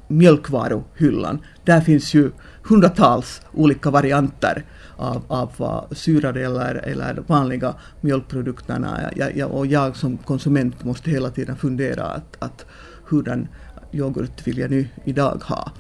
mjölkvaruhyllan, 0.09 1.39
där 1.65 1.81
finns 1.81 2.15
ju 2.15 2.31
hundratals 2.63 3.43
olika 3.53 3.91
varianter 3.91 4.65
av, 4.97 5.23
av 5.29 5.85
syrade 5.95 6.45
eller, 6.45 6.75
eller 6.75 7.23
vanliga 7.27 7.75
mjölkprodukterna. 8.01 9.11
Jag, 9.17 9.37
jag, 9.37 9.51
och 9.51 9.67
jag 9.67 9.97
som 9.97 10.17
konsument 10.17 10.85
måste 10.85 11.11
hela 11.11 11.31
tiden 11.31 11.57
fundera 11.57 12.05
att, 12.05 12.37
att 12.39 12.67
hurdan 13.09 13.49
yoghurt 13.93 14.47
vill 14.47 14.59
jag 14.59 14.71
nu 14.71 14.89
idag 15.05 15.43
ha. 15.45 15.73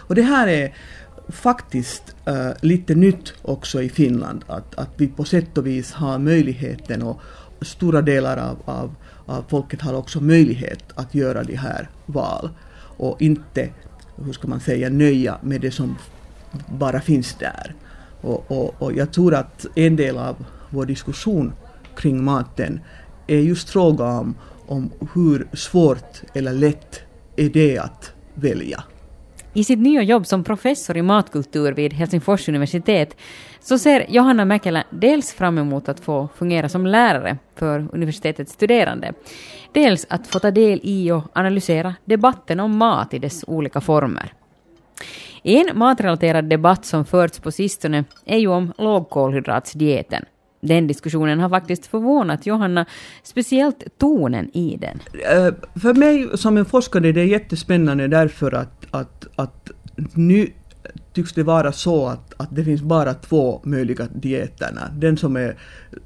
Och 0.00 0.14
det 0.14 0.22
här 0.22 0.48
är 0.48 0.74
faktiskt 1.28 2.16
uh, 2.28 2.50
lite 2.60 2.94
nytt 2.94 3.34
också 3.42 3.82
i 3.82 3.88
Finland, 3.88 4.44
att, 4.46 4.78
att 4.78 4.90
vi 4.96 5.08
på 5.08 5.24
sätt 5.24 5.58
och 5.58 5.66
vis 5.66 5.92
har 5.92 6.18
möjligheten 6.18 7.02
och 7.02 7.20
stora 7.60 8.02
delar 8.02 8.36
av, 8.36 8.58
av, 8.64 8.74
av 8.74 8.94
Eh, 9.28 9.40
folket 9.48 9.80
har 9.80 9.94
också 9.94 10.20
möjlighet 10.20 10.84
att 10.94 11.14
göra 11.14 11.44
de 11.44 11.56
här 11.56 11.88
val 12.06 12.50
och 12.96 13.22
inte, 13.22 13.68
hur 14.16 14.32
ska 14.32 14.48
man 14.48 14.60
säga, 14.60 14.88
nöja 14.88 15.38
med 15.42 15.60
det 15.60 15.70
som 15.70 15.96
bara 16.68 17.00
finns 17.00 17.34
där. 17.34 17.74
Och, 18.20 18.50
och, 18.50 18.82
och 18.82 18.92
jag 18.92 19.12
tror 19.12 19.34
att 19.34 19.66
en 19.74 19.96
del 19.96 20.18
av 20.18 20.44
vår 20.70 20.86
diskussion 20.86 21.52
kring 21.96 22.24
maten 22.24 22.80
är 23.26 23.38
just 23.38 23.70
fråga 23.70 24.04
om, 24.04 24.34
om 24.66 24.90
hur 25.14 25.48
svårt 25.52 26.22
eller 26.34 26.52
lätt 26.52 27.00
är 27.36 27.48
det 27.48 27.78
att 27.78 28.12
välja. 28.34 28.84
I 29.54 29.64
sitt 29.64 29.78
nya 29.78 30.02
jobb 30.02 30.26
som 30.26 30.44
professor 30.44 30.96
i 30.96 31.02
matkultur 31.02 31.72
vid 31.72 31.92
Helsingfors 31.92 32.48
universitet 32.48 33.16
så 33.60 33.78
ser 33.78 34.06
Johanna 34.08 34.44
Mäkelä 34.44 34.84
dels 34.90 35.32
fram 35.32 35.58
emot 35.58 35.88
att 35.88 36.00
få 36.00 36.28
fungera 36.36 36.68
som 36.68 36.86
lärare 36.86 37.38
för 37.56 37.88
universitetets 37.92 38.52
studerande, 38.52 39.12
dels 39.72 40.06
att 40.10 40.26
få 40.26 40.38
ta 40.38 40.50
del 40.50 40.80
i 40.82 41.10
och 41.10 41.24
analysera 41.32 41.94
debatten 42.04 42.60
om 42.60 42.76
mat 42.76 43.14
i 43.14 43.18
dess 43.18 43.44
olika 43.46 43.80
former. 43.80 44.32
En 45.42 45.78
matrelaterad 45.78 46.44
debatt 46.44 46.84
som 46.84 47.04
förts 47.04 47.38
på 47.38 47.50
sistone 47.50 48.04
är 48.24 48.38
ju 48.38 48.48
om 48.48 48.72
lågkolhydratsdieten. 48.78 50.24
Den 50.60 50.86
diskussionen 50.86 51.40
har 51.40 51.48
faktiskt 51.48 51.86
förvånat 51.86 52.46
Johanna, 52.46 52.86
speciellt 53.22 53.98
tonen 53.98 54.50
i 54.56 54.76
den. 54.76 55.00
Eh, 55.12 55.54
för 55.80 55.94
mig 55.94 56.28
som 56.38 56.56
en 56.56 56.64
forskare 56.64 57.08
är 57.08 57.12
det 57.12 57.24
jättespännande 57.24 58.08
därför 58.08 58.54
att, 58.54 58.86
att, 58.90 59.26
att 59.36 59.70
nu 60.14 60.50
tycks 61.18 61.32
det 61.32 61.42
vara 61.42 61.72
så 61.72 62.06
att, 62.06 62.34
att 62.36 62.48
det 62.56 62.64
finns 62.64 62.82
bara 62.82 63.14
två 63.14 63.60
möjliga 63.64 64.08
dieterna. 64.14 64.90
Den 64.96 65.16
som 65.16 65.36
är, 65.36 65.56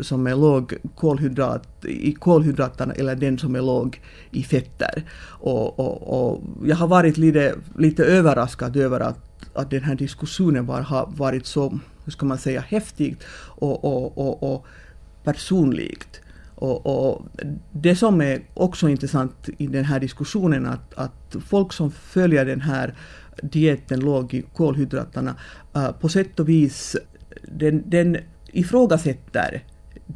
som 0.01 0.27
är 0.27 0.37
låg 0.37 0.75
kolhydrat, 0.95 1.85
i 1.85 2.13
kolhydraterna 2.13 2.93
eller 2.93 3.17
den 3.17 3.39
som 3.39 3.55
är 3.57 3.61
låg 3.61 4.01
i 4.31 4.43
fetter. 4.43 5.03
Och, 5.41 5.79
och, 5.79 5.97
och 6.03 6.43
jag 6.65 6.77
har 6.77 6.89
varit 6.89 7.19
lite, 7.19 7.55
lite 7.79 8.05
överraskad 8.05 8.77
över 8.77 9.01
att, 9.01 9.19
att 9.55 9.71
den 9.71 9.83
här 9.83 9.95
diskussionen 9.95 10.67
var, 10.67 10.81
har 10.81 11.13
varit 11.17 11.47
så, 11.47 11.79
hur 12.05 12.13
ska 12.13 12.27
man 12.27 12.39
säga, 12.39 12.61
häftig 12.61 13.17
och, 13.59 13.85
och, 13.85 14.19
och, 14.19 14.55
och 14.55 14.67
personligt. 15.25 16.21
Och, 16.55 16.87
och, 16.87 17.23
det 17.73 17.97
som 17.97 18.21
är 18.21 18.41
också 18.55 18.89
intressant 18.89 19.49
i 19.59 19.67
den 19.67 19.85
här 19.85 20.01
diskussionen 20.01 20.67
att, 20.67 20.95
att 20.95 21.37
folk 21.47 21.73
som 21.73 21.91
följer 21.91 22.45
den 22.45 22.61
här 22.61 22.95
dieten 23.43 24.01
låg 24.01 24.35
i 24.35 24.43
kolhydraterna 24.55 25.35
äh, 25.75 25.93
på 25.93 26.09
sätt 26.09 26.41
och 26.41 26.49
vis 26.49 26.97
den, 27.43 27.83
den 27.87 28.17
ifrågasätter 28.47 29.65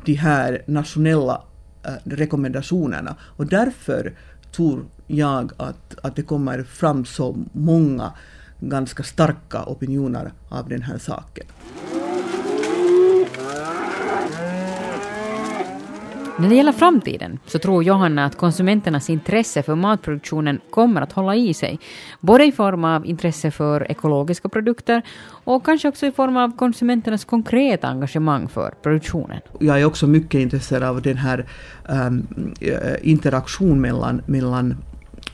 de 0.05 0.15
här 0.15 0.63
nationella 0.67 1.43
äh, 1.83 1.93
rekommendationerna 2.05 3.17
och 3.21 3.47
därför 3.47 4.15
tror 4.53 4.85
jag 5.07 5.53
att, 5.57 5.99
att 6.03 6.17
det 6.17 6.23
kommer 6.23 6.63
fram 6.63 7.05
så 7.05 7.37
många 7.53 8.13
ganska 8.61 9.03
starka 9.03 9.65
opinioner 9.65 10.33
av 10.49 10.69
den 10.69 10.83
här 10.83 10.99
saken. 10.99 11.47
När 16.39 16.49
det 16.49 16.55
gäller 16.55 16.73
framtiden 16.73 17.39
så 17.47 17.59
tror 17.59 17.85
Johanna 17.85 18.25
att 18.25 18.37
konsumenternas 18.37 19.11
intresse 19.11 19.63
för 19.63 19.75
matproduktionen 19.75 20.61
kommer 20.71 21.03
att 21.03 21.13
hålla 21.13 21.37
i 21.37 21.55
sig, 21.55 21.79
både 22.21 22.45
i 22.45 22.53
form 22.53 22.85
av 22.85 23.07
intresse 23.07 23.51
för 23.51 23.91
ekologiska 23.91 24.49
produkter 24.49 25.03
och 25.45 25.65
kanske 25.65 25.89
också 25.89 26.07
i 26.07 26.13
form 26.13 26.37
av 26.37 26.57
konsumenternas 26.57 27.25
konkreta 27.25 27.89
engagemang 27.89 28.49
för 28.49 28.75
produktionen. 28.83 29.41
Jag 29.61 29.81
är 29.81 29.85
också 29.85 30.07
mycket 30.07 30.41
intresserad 30.41 30.83
av 30.83 31.03
den 31.03 31.17
här 31.17 31.47
um, 31.89 32.27
interaktion 33.03 33.81
mellan, 33.81 34.23
mellan 34.27 34.75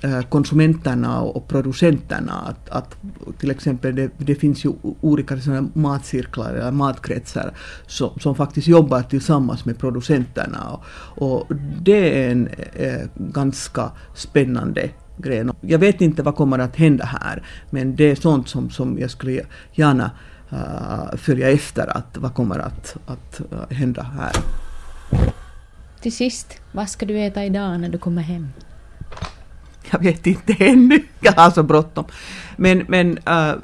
Eh, 0.04 0.22
konsumenterna 0.22 1.20
och 1.20 1.48
producenterna. 1.48 2.32
Att, 2.32 2.68
att 2.68 2.96
till 3.38 3.50
exempel 3.50 3.94
det, 3.94 4.10
det 4.18 4.34
finns 4.34 4.64
ju 4.64 4.72
olika 5.00 5.40
sådana 5.40 5.68
matcirklar 5.74 6.52
eller 6.52 6.70
matkretsar 6.70 7.54
som, 7.86 8.18
som 8.20 8.34
faktiskt 8.34 8.68
jobbar 8.68 9.02
tillsammans 9.02 9.64
med 9.64 9.78
producenterna. 9.78 10.70
Och, 10.70 10.82
och 11.22 11.56
det 11.82 12.24
är 12.24 12.30
en 12.30 12.48
eh, 12.72 13.00
ganska 13.14 13.90
spännande 14.14 14.90
gren. 15.18 15.52
Jag 15.60 15.78
vet 15.78 16.00
inte 16.00 16.22
vad 16.22 16.36
kommer 16.36 16.58
att 16.58 16.76
hända 16.76 17.04
här, 17.04 17.42
men 17.70 17.96
det 17.96 18.10
är 18.10 18.14
sånt 18.14 18.48
som, 18.48 18.70
som 18.70 18.98
jag 18.98 19.10
skulle 19.10 19.42
gärna 19.72 20.10
uh, 20.52 21.16
följa 21.16 21.50
efter, 21.50 21.96
att 21.96 22.16
vad 22.16 22.34
kommer 22.34 22.58
att, 22.58 22.96
att 23.06 23.40
uh, 23.52 23.76
hända 23.76 24.02
här. 24.02 24.32
Till 26.00 26.12
sist, 26.12 26.60
vad 26.72 26.88
ska 26.88 27.06
du 27.06 27.18
äta 27.20 27.44
idag 27.44 27.80
när 27.80 27.88
du 27.88 27.98
kommer 27.98 28.22
hem? 28.22 28.48
Jag 29.92 29.98
vet 29.98 30.26
inte 30.26 30.56
ännu, 30.58 31.02
jag 31.20 31.32
har 31.32 31.50
så 31.50 31.62
bråttom. 31.62 32.04
Men, 32.56 32.84
men 32.88 33.18
uh, 33.18 33.54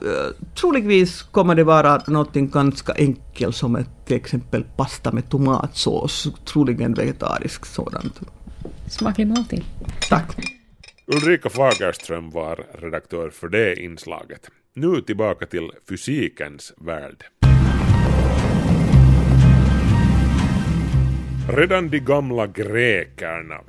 troligtvis 0.55 1.23
kommer 1.23 1.55
det 1.55 1.65
vara 1.65 2.03
något 2.07 2.35
ganska 2.35 2.93
enkelt 2.93 3.57
som 3.57 3.77
ett, 3.77 3.89
till 4.07 4.17
exempel 4.17 4.65
pasta 4.77 5.13
med 5.13 5.31
tomatsås, 5.31 6.29
troligen 6.45 6.95
vegetarisk 6.95 7.67
sådant. 7.67 8.21
Smaklig 8.87 9.27
måltid. 9.27 9.65
Tack. 10.09 10.37
Ulrika 11.07 11.51
Fagerström 11.51 12.31
var 12.31 12.67
redaktör 12.79 13.31
för 13.31 13.49
det 13.49 13.81
inslaget. 13.83 14.51
Nu 14.75 15.01
tillbaka 15.01 15.47
till 15.47 15.71
fysikens 15.89 16.73
värld. 16.77 17.25
Redan 21.49 21.89
de 21.89 21.99
gamla 21.99 22.47
grekerna, 22.47 23.61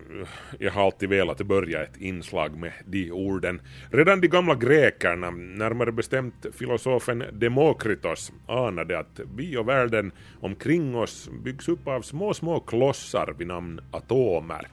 jag 0.60 0.72
har 0.72 0.86
alltid 0.86 1.10
velat 1.10 1.41
börja 1.41 1.84
ett 1.84 1.98
inslag 1.98 2.58
med 2.58 2.72
de 2.86 3.12
orden, 3.12 3.62
redan 3.91 4.22
de 4.22 4.28
gamla 4.28 4.56
grekerna, 4.56 5.32
närmare 5.32 5.91
bestämt 5.91 6.45
filosofen 6.54 7.24
Demokritos, 7.34 8.32
anade 8.48 9.00
att 9.00 9.19
vi 9.36 9.58
och 9.58 9.67
världen 9.67 10.12
omkring 10.39 10.95
oss 10.95 11.30
byggs 11.43 11.67
upp 11.69 11.88
av 11.88 12.02
små, 12.02 12.34
små 12.34 12.60
klossar 12.60 13.36
vid 13.38 13.48
namn 13.48 13.82
atomer. 13.91 14.67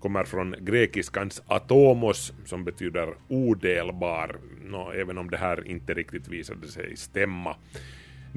Kommer 0.00 0.24
från 0.24 0.54
grekiskans 0.60 1.42
atomos 1.46 2.32
som 2.44 2.64
betyder 2.64 3.14
odelbar, 3.28 4.36
no, 4.64 4.92
även 4.92 5.18
om 5.18 5.30
det 5.30 5.36
här 5.36 5.66
inte 5.66 5.94
riktigt 5.94 6.28
visade 6.28 6.68
sig 6.68 6.96
stämma. 6.96 7.56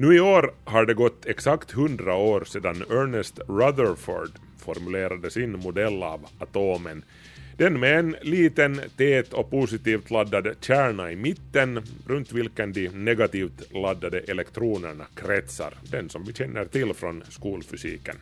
Nu 0.02 0.16
i 0.16 0.20
år 0.20 0.54
har 0.64 0.86
det 0.86 0.94
gått 0.94 1.26
exakt 1.26 1.70
hundra 1.72 2.14
år 2.14 2.44
sedan 2.44 2.84
Ernest 2.90 3.38
Rutherford 3.48 4.30
formulerade 4.58 5.30
sin 5.30 5.58
modell 5.58 6.02
av 6.02 6.26
atomen. 6.38 7.04
Den 7.56 7.80
med 7.80 7.98
en 7.98 8.16
liten, 8.22 8.80
tät 8.96 9.32
och 9.32 9.50
positivt 9.50 10.10
laddad 10.10 10.56
kärna 10.60 11.12
i 11.12 11.16
mitten 11.16 11.82
runt 12.06 12.32
vilken 12.32 12.72
de 12.72 12.88
negativt 12.88 13.72
laddade 13.72 14.20
elektronerna 14.20 15.06
kretsar, 15.14 15.74
den 15.90 16.08
som 16.08 16.24
vi 16.24 16.32
känner 16.32 16.64
till 16.64 16.94
från 16.94 17.22
skolfysiken. 17.28 18.16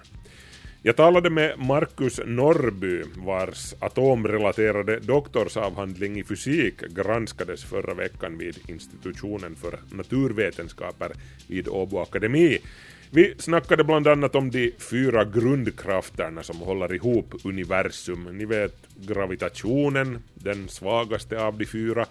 Jag 0.83 0.97
talade 0.97 1.31
med 1.31 1.59
Marcus 1.59 2.21
Norrby 2.27 3.03
vars 3.17 3.75
atomrelaterade 3.79 4.99
doktorsavhandling 5.01 6.19
i 6.19 6.25
fysik 6.25 6.81
granskades 6.81 7.65
förra 7.65 7.95
veckan 7.95 8.39
vid 8.39 8.59
institutionen 8.69 9.57
för 9.57 9.79
naturvetenskaper 9.91 11.13
vid 11.49 11.69
Åbo 11.69 11.99
Akademi. 11.99 12.59
Vi 13.11 13.35
snackade 13.39 13.85
bland 13.85 14.09
annat 14.09 14.35
om 14.35 14.51
de 14.51 14.73
fyra 14.91 15.25
grundkrafterna 15.25 16.43
som 16.43 16.57
håller 16.57 16.95
ihop 16.95 17.35
universum. 17.45 18.29
Ni 18.33 18.45
vet 18.45 18.77
gravitationen, 18.97 20.19
den 20.35 20.69
svagaste 20.69 21.45
av 21.45 21.59
de 21.59 21.67
fyra, 21.67 22.07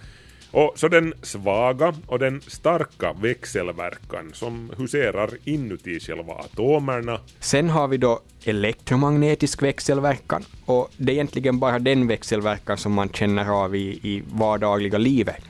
och 0.51 0.73
så 0.75 0.87
den 0.87 1.13
svaga 1.21 1.93
och 2.07 2.19
den 2.19 2.41
starka 2.47 3.13
växelverkan 3.13 4.31
som 4.33 4.71
huserar 4.77 5.29
inuti 5.43 5.99
själva 5.99 6.33
atomerna. 6.33 7.19
Sen 7.39 7.69
har 7.69 7.87
vi 7.87 7.97
då 7.97 8.19
elektromagnetisk 8.43 9.61
växelverkan 9.61 10.45
och 10.65 10.89
det 10.97 11.11
är 11.11 11.13
egentligen 11.13 11.59
bara 11.59 11.79
den 11.79 12.07
växelverkan 12.07 12.77
som 12.77 12.93
man 12.93 13.09
känner 13.09 13.49
av 13.63 13.75
i, 13.75 13.99
i 14.03 14.23
vardagliga 14.31 14.97
livet. 14.97 15.43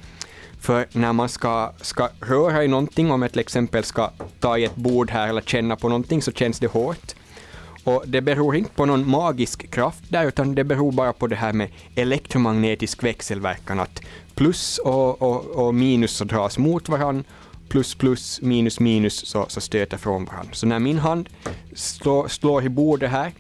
För 0.62 0.86
när 0.92 1.14
man 1.14 1.30
ska, 1.30 1.72
ska 1.82 2.10
röra 2.20 2.64
i 2.64 2.68
någonting, 2.68 3.12
om 3.12 3.22
jag 3.22 3.32
till 3.32 3.40
exempel 3.40 3.84
ska 3.84 4.12
ta 4.40 4.58
i 4.58 4.64
ett 4.64 4.76
bord 4.76 5.12
här 5.12 5.28
eller 5.28 5.42
känna 5.42 5.76
på 5.76 5.90
någonting, 5.90 6.22
så 6.22 6.32
känns 6.32 6.60
det 6.60 6.68
hårt. 6.68 7.16
Och 7.84 8.04
det 8.08 8.22
beror 8.22 8.56
inte 8.56 8.72
på 8.72 8.86
någon 8.86 9.10
magisk 9.10 9.72
kraft 9.72 10.04
där, 10.10 10.26
utan 10.26 10.56
det 10.56 10.64
beror 10.64 10.92
bara 10.92 11.14
på 11.14 11.28
det 11.28 11.36
här 11.36 11.54
med 11.54 11.70
elektromagnetisk 11.96 13.04
växelverkan, 13.04 13.80
att 13.80 14.02
plus 14.40 14.78
och, 14.78 15.22
och, 15.22 15.46
och 15.46 15.76
minus 15.76 16.12
så 16.12 16.24
dras 16.24 16.58
mot 16.58 16.90
varandra, 16.90 17.24
plus 17.70 17.96
plus, 17.96 18.42
minus 18.42 18.80
minus 18.80 19.26
så, 19.26 19.46
så 19.48 19.62
stöter 19.62 19.98
från 19.98 20.26
varandra. 20.26 20.54
Så 20.54 20.68
när 20.68 20.80
min 20.80 20.98
hand 20.98 21.30
slår, 21.74 22.28
slår 22.28 22.64
i 22.64 22.70
bordet 22.70 23.12
här, 23.12 23.32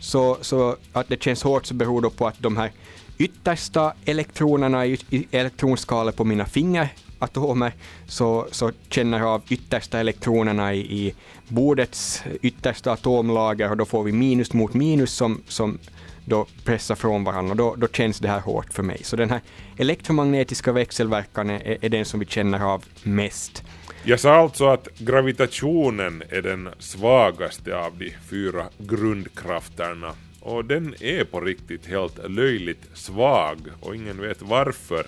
så, 0.00 0.38
så 0.40 0.76
att 0.92 1.08
det 1.08 1.22
känns 1.22 1.42
hårt 1.42 1.66
så 1.66 1.74
beror 1.74 2.02
det 2.02 2.10
på 2.10 2.26
att 2.26 2.34
de 2.38 2.56
här 2.56 2.72
yttersta 3.18 3.92
elektronerna 4.04 4.86
i, 4.86 4.98
i 5.10 5.26
elektronskalet 5.30 6.16
på 6.16 6.24
mina 6.24 6.46
fingeratomer 6.46 7.72
så, 8.06 8.46
så 8.50 8.72
känner 8.88 9.20
av 9.20 9.42
yttersta 9.48 9.98
elektronerna 10.00 10.74
i, 10.74 10.78
i 10.78 11.14
bordets 11.48 12.22
yttersta 12.42 12.92
atomlager 12.92 13.70
och 13.70 13.76
då 13.76 13.84
får 13.84 14.02
vi 14.02 14.12
minus 14.12 14.52
mot 14.52 14.74
minus 14.74 15.12
som, 15.12 15.42
som 15.48 15.78
då 16.24 16.46
pressar 16.64 16.94
från 16.94 17.24
varandra 17.24 17.50
och 17.50 17.56
då, 17.56 17.74
då 17.74 17.88
känns 17.88 18.18
det 18.18 18.28
här 18.28 18.40
hårt 18.40 18.72
för 18.72 18.82
mig. 18.82 19.00
Så 19.02 19.16
den 19.16 19.30
här 19.30 19.40
elektromagnetiska 19.76 20.72
växelverkan 20.72 21.50
är, 21.50 21.84
är 21.84 21.88
den 21.88 22.04
som 22.04 22.20
vi 22.20 22.26
känner 22.26 22.64
av 22.64 22.84
mest. 23.02 23.64
Jag 24.04 24.20
sa 24.20 24.34
alltså 24.34 24.66
att 24.66 24.88
gravitationen 24.98 26.22
är 26.28 26.42
den 26.42 26.68
svagaste 26.78 27.76
av 27.76 27.98
de 27.98 28.14
fyra 28.30 28.64
grundkrafterna 28.78 30.12
och 30.40 30.64
den 30.64 30.94
är 31.00 31.24
på 31.24 31.40
riktigt 31.40 31.86
helt 31.86 32.30
löjligt 32.30 32.90
svag 32.94 33.58
och 33.80 33.96
ingen 33.96 34.20
vet 34.20 34.42
varför. 34.42 35.06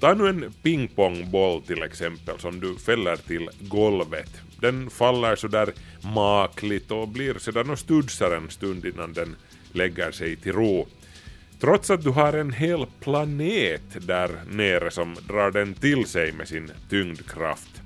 Ta 0.00 0.14
nu 0.14 0.28
en 0.28 0.52
pingpongboll 0.62 1.62
till 1.62 1.82
exempel 1.82 2.38
som 2.38 2.60
du 2.60 2.76
fäller 2.76 3.16
till 3.16 3.48
golvet. 3.60 4.30
Den 4.60 4.90
faller 4.90 5.36
sådär 5.36 5.72
makligt 6.14 6.90
och 6.90 7.08
blir 7.08 7.38
sedan 7.38 7.70
och 7.70 7.78
studsar 7.78 8.30
en 8.30 8.50
stund 8.50 8.84
innan 8.84 9.12
den 9.12 9.36
lägger 9.72 10.10
sig 10.10 10.36
till 10.36 10.52
ro. 10.52 10.86
Trots 11.60 11.90
att 11.90 12.02
du 12.02 12.10
har 12.10 12.32
en 12.32 12.52
hel 12.52 12.86
planet 13.00 14.06
där 14.06 14.30
nere 14.50 14.90
som 14.90 15.14
drar 15.28 15.50
den 15.50 15.74
till 15.74 16.06
sig 16.06 16.32
med 16.32 16.48
sin 16.48 16.70
tyngdkraft. 16.90 17.82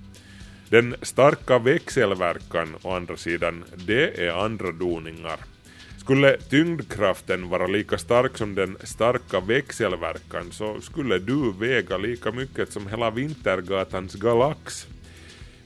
Den 0.68 0.94
starka 1.02 1.58
växelverkan 1.58 2.76
å 2.82 2.94
andra 2.94 3.16
sidan, 3.16 3.64
det 3.74 4.26
är 4.26 4.44
andra 4.44 4.72
doningar. 4.72 5.38
Skulle 5.98 6.36
tyngdkraften 6.36 7.48
vara 7.48 7.66
lika 7.66 7.98
stark 7.98 8.38
som 8.38 8.54
den 8.54 8.76
starka 8.82 9.40
växelverkan 9.40 10.52
så 10.52 10.80
skulle 10.80 11.18
du 11.18 11.52
väga 11.52 11.96
lika 11.98 12.32
mycket 12.32 12.72
som 12.72 12.86
hela 12.86 13.10
Vintergatans 13.10 14.14
galax. 14.14 14.86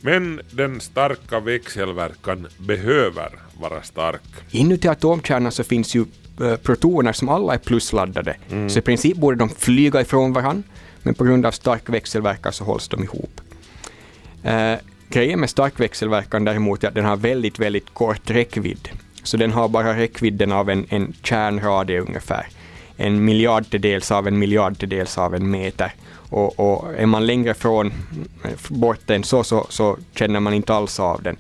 Men 0.01 0.41
den 0.51 0.81
starka 0.81 1.41
växelverkan 1.41 2.47
behöver 2.59 3.29
vara 3.61 3.83
stark. 3.83 4.23
Inuti 4.51 4.89
atomkärnan 4.89 5.53
så 5.53 5.65
finns 5.65 5.95
ju 5.95 6.05
eh, 6.41 6.57
protoner 6.57 7.13
som 7.13 7.29
alla 7.29 7.55
är 7.55 7.59
plusladdade. 7.59 8.37
Så 8.69 8.79
i 8.79 8.83
princip 8.83 9.17
borde 9.17 9.37
de 9.37 9.49
flyga 9.49 10.01
ifrån 10.01 10.33
varandra, 10.33 10.63
men 11.03 11.15
på 11.15 11.25
grund 11.25 11.47
av 11.47 11.51
stark 11.51 11.89
växelverkan 11.89 12.53
så 12.53 12.65
hålls 12.65 12.89
de 12.89 13.05
ihop. 13.05 13.41
Eh, 14.43 14.75
grejen 15.09 15.41
med 15.41 15.51
stark 15.51 15.81
växelverkan 15.81 16.45
däremot 16.45 16.85
är 16.85 16.89
att 16.89 16.95
den 16.95 17.05
har 17.05 17.17
väldigt, 17.17 17.59
väldigt 17.59 17.95
kort 17.95 18.31
räckvidd. 18.31 18.89
Så 19.23 19.37
den 19.37 19.53
har 19.53 19.69
bara 19.69 19.97
räckvidden 19.97 20.53
av 20.53 20.71
en, 20.71 20.87
en 20.89 21.13
kärnradie 21.23 22.01
ungefär. 22.01 22.47
En 22.97 23.25
miljardedels 23.25 24.11
av 24.11 24.29
en 24.29 24.39
miljardedels 24.39 25.19
av 25.19 25.35
en 25.35 25.51
meter. 25.51 25.93
Och, 26.31 26.61
och 26.61 26.95
är 26.95 27.07
man 27.07 27.27
längre 27.27 27.55
från 27.55 27.93
bort 28.69 29.11
än 29.11 29.25
så, 29.25 29.45
så, 29.45 29.67
så 29.69 29.99
känner 30.15 30.41
man 30.41 30.55
inte 30.55 30.75
alls 30.75 31.01
av 31.01 31.23
den. 31.23 31.37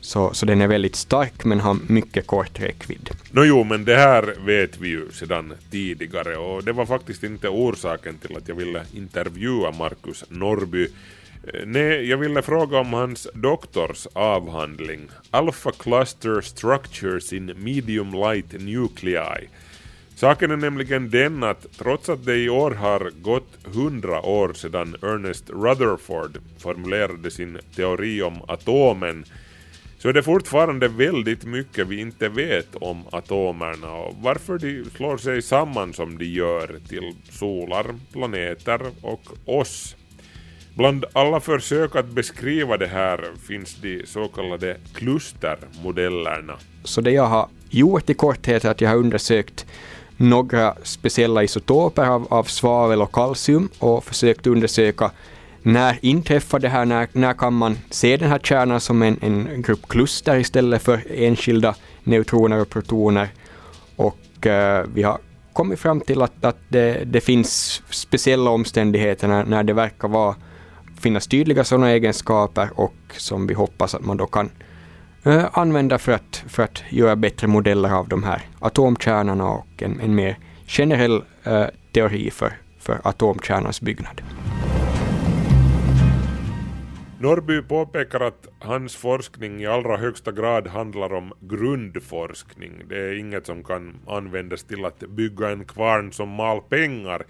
Så, 0.00 0.34
så 0.34 0.46
den 0.46 0.60
är 0.60 0.66
väldigt 0.66 0.96
stark 0.96 1.44
men 1.44 1.60
har 1.60 1.76
mycket 1.86 2.26
kort 2.26 2.60
räckvidd. 2.60 3.10
Nå 3.30 3.44
jo, 3.44 3.64
men 3.64 3.84
det 3.84 3.96
här 3.96 4.34
vet 4.46 4.78
vi 4.78 4.88
ju 4.88 5.10
sedan 5.12 5.52
tidigare 5.70 6.36
och 6.36 6.64
det 6.64 6.72
var 6.72 6.86
faktiskt 6.86 7.22
inte 7.24 7.48
orsaken 7.48 8.18
till 8.18 8.36
att 8.36 8.48
jag 8.48 8.54
ville 8.54 8.84
intervjua 8.94 9.70
Marcus 9.70 10.24
Norby. 10.28 10.88
Eh, 11.44 11.60
nej, 11.66 12.08
jag 12.08 12.18
ville 12.18 12.42
fråga 12.42 12.78
om 12.78 12.92
hans 12.92 13.28
doktors 13.34 14.06
avhandling 14.12 15.08
Alpha 15.30 15.70
Cluster 15.70 16.40
Structures 16.40 17.32
in 17.32 17.52
Medium 17.56 18.12
Light 18.12 18.52
Nuclei. 18.52 19.48
Saken 20.20 20.50
är 20.50 20.56
nämligen 20.56 21.10
den 21.10 21.42
att 21.42 21.66
trots 21.78 22.08
att 22.08 22.24
det 22.24 22.36
i 22.36 22.48
år 22.48 22.70
har 22.70 23.10
gått 23.22 23.58
hundra 23.64 24.20
år 24.22 24.52
sedan 24.52 24.96
Ernest 25.02 25.50
Rutherford 25.50 26.38
formulerade 26.58 27.30
sin 27.30 27.58
teori 27.76 28.22
om 28.22 28.42
atomen 28.48 29.24
så 29.98 30.08
är 30.08 30.12
det 30.12 30.22
fortfarande 30.22 30.88
väldigt 30.88 31.44
mycket 31.44 31.86
vi 31.86 32.00
inte 32.00 32.28
vet 32.28 32.76
om 32.76 33.04
atomerna 33.12 33.92
och 33.92 34.16
varför 34.20 34.58
de 34.58 34.84
slår 34.96 35.16
sig 35.16 35.42
samman 35.42 35.92
som 35.92 36.18
de 36.18 36.24
gör 36.24 36.80
till 36.88 37.14
solar, 37.30 37.86
planeter 38.12 38.80
och 39.02 39.22
oss. 39.44 39.96
Bland 40.74 41.04
alla 41.12 41.40
försök 41.40 41.96
att 41.96 42.10
beskriva 42.10 42.76
det 42.76 42.86
här 42.86 43.24
finns 43.48 43.76
de 43.82 44.02
så 44.06 44.28
kallade 44.28 44.76
klustermodellerna. 44.94 46.56
Så 46.84 47.00
det 47.00 47.10
jag 47.10 47.26
har 47.26 47.48
gjort 47.70 48.10
i 48.10 48.14
korthet 48.14 48.64
är 48.64 48.70
att 48.70 48.80
jag 48.80 48.88
har 48.88 48.96
undersökt 48.96 49.66
några 50.20 50.74
speciella 50.82 51.42
isotoper 51.42 52.06
av, 52.06 52.26
av 52.30 52.44
svavel 52.44 53.02
och 53.02 53.12
kalcium 53.12 53.68
och 53.78 54.04
försökt 54.04 54.46
undersöka 54.46 55.10
när 55.62 55.98
inträffar 56.02 56.58
det 56.58 56.68
här, 56.68 56.84
när, 56.84 57.08
när 57.12 57.32
kan 57.32 57.54
man 57.54 57.78
se 57.90 58.16
den 58.16 58.30
här 58.30 58.38
kärnan 58.38 58.80
som 58.80 59.02
en, 59.02 59.18
en 59.22 59.62
grupp 59.62 59.88
kluster 59.88 60.36
istället 60.36 60.82
för 60.82 61.02
enskilda 61.10 61.74
neutroner 62.04 62.60
och 62.60 62.68
protoner. 62.68 63.28
Och 63.96 64.46
eh, 64.46 64.86
vi 64.94 65.02
har 65.02 65.18
kommit 65.52 65.78
fram 65.78 66.00
till 66.00 66.22
att, 66.22 66.44
att 66.44 66.58
det, 66.68 67.04
det 67.04 67.20
finns 67.20 67.82
speciella 67.90 68.50
omständigheter 68.50 69.28
när, 69.28 69.44
när 69.44 69.62
det 69.62 69.72
verkar 69.72 70.08
vara, 70.08 70.34
finnas 71.00 71.26
tydliga 71.26 71.64
sådana 71.64 71.90
egenskaper 71.90 72.70
och 72.74 72.94
som 73.16 73.46
vi 73.46 73.54
hoppas 73.54 73.94
att 73.94 74.04
man 74.04 74.16
då 74.16 74.26
kan 74.26 74.50
eh, 75.24 75.44
använda 75.52 75.98
för 75.98 76.12
att, 76.12 76.44
för 76.48 76.62
att 76.62 76.69
göra 76.92 77.16
bättre 77.16 77.46
modeller 77.46 77.92
av 77.92 78.08
de 78.08 78.22
här 78.22 78.42
atomkärnorna 78.58 79.48
och 79.48 79.82
en, 79.82 80.00
en 80.00 80.14
mer 80.14 80.38
generell 80.66 81.22
eh, 81.44 81.66
teori 81.92 82.30
för, 82.30 82.52
för 82.78 83.00
atomkärnans 83.04 83.80
byggnad. 83.80 84.22
Norrby 87.20 87.62
påpekar 87.62 88.20
att 88.20 88.48
hans 88.58 88.96
forskning 88.96 89.60
i 89.62 89.66
allra 89.66 89.96
högsta 89.96 90.32
grad 90.32 90.66
handlar 90.66 91.12
om 91.12 91.32
grundforskning. 91.40 92.72
Det 92.88 92.98
är 92.98 93.18
inget 93.18 93.46
som 93.46 93.64
kan 93.64 93.96
användas 94.06 94.64
till 94.64 94.84
att 94.84 94.98
bygga 94.98 95.50
en 95.50 95.64
kvarn 95.64 96.12
som 96.12 96.28
mal 96.28 96.60
pengar. 96.60 97.22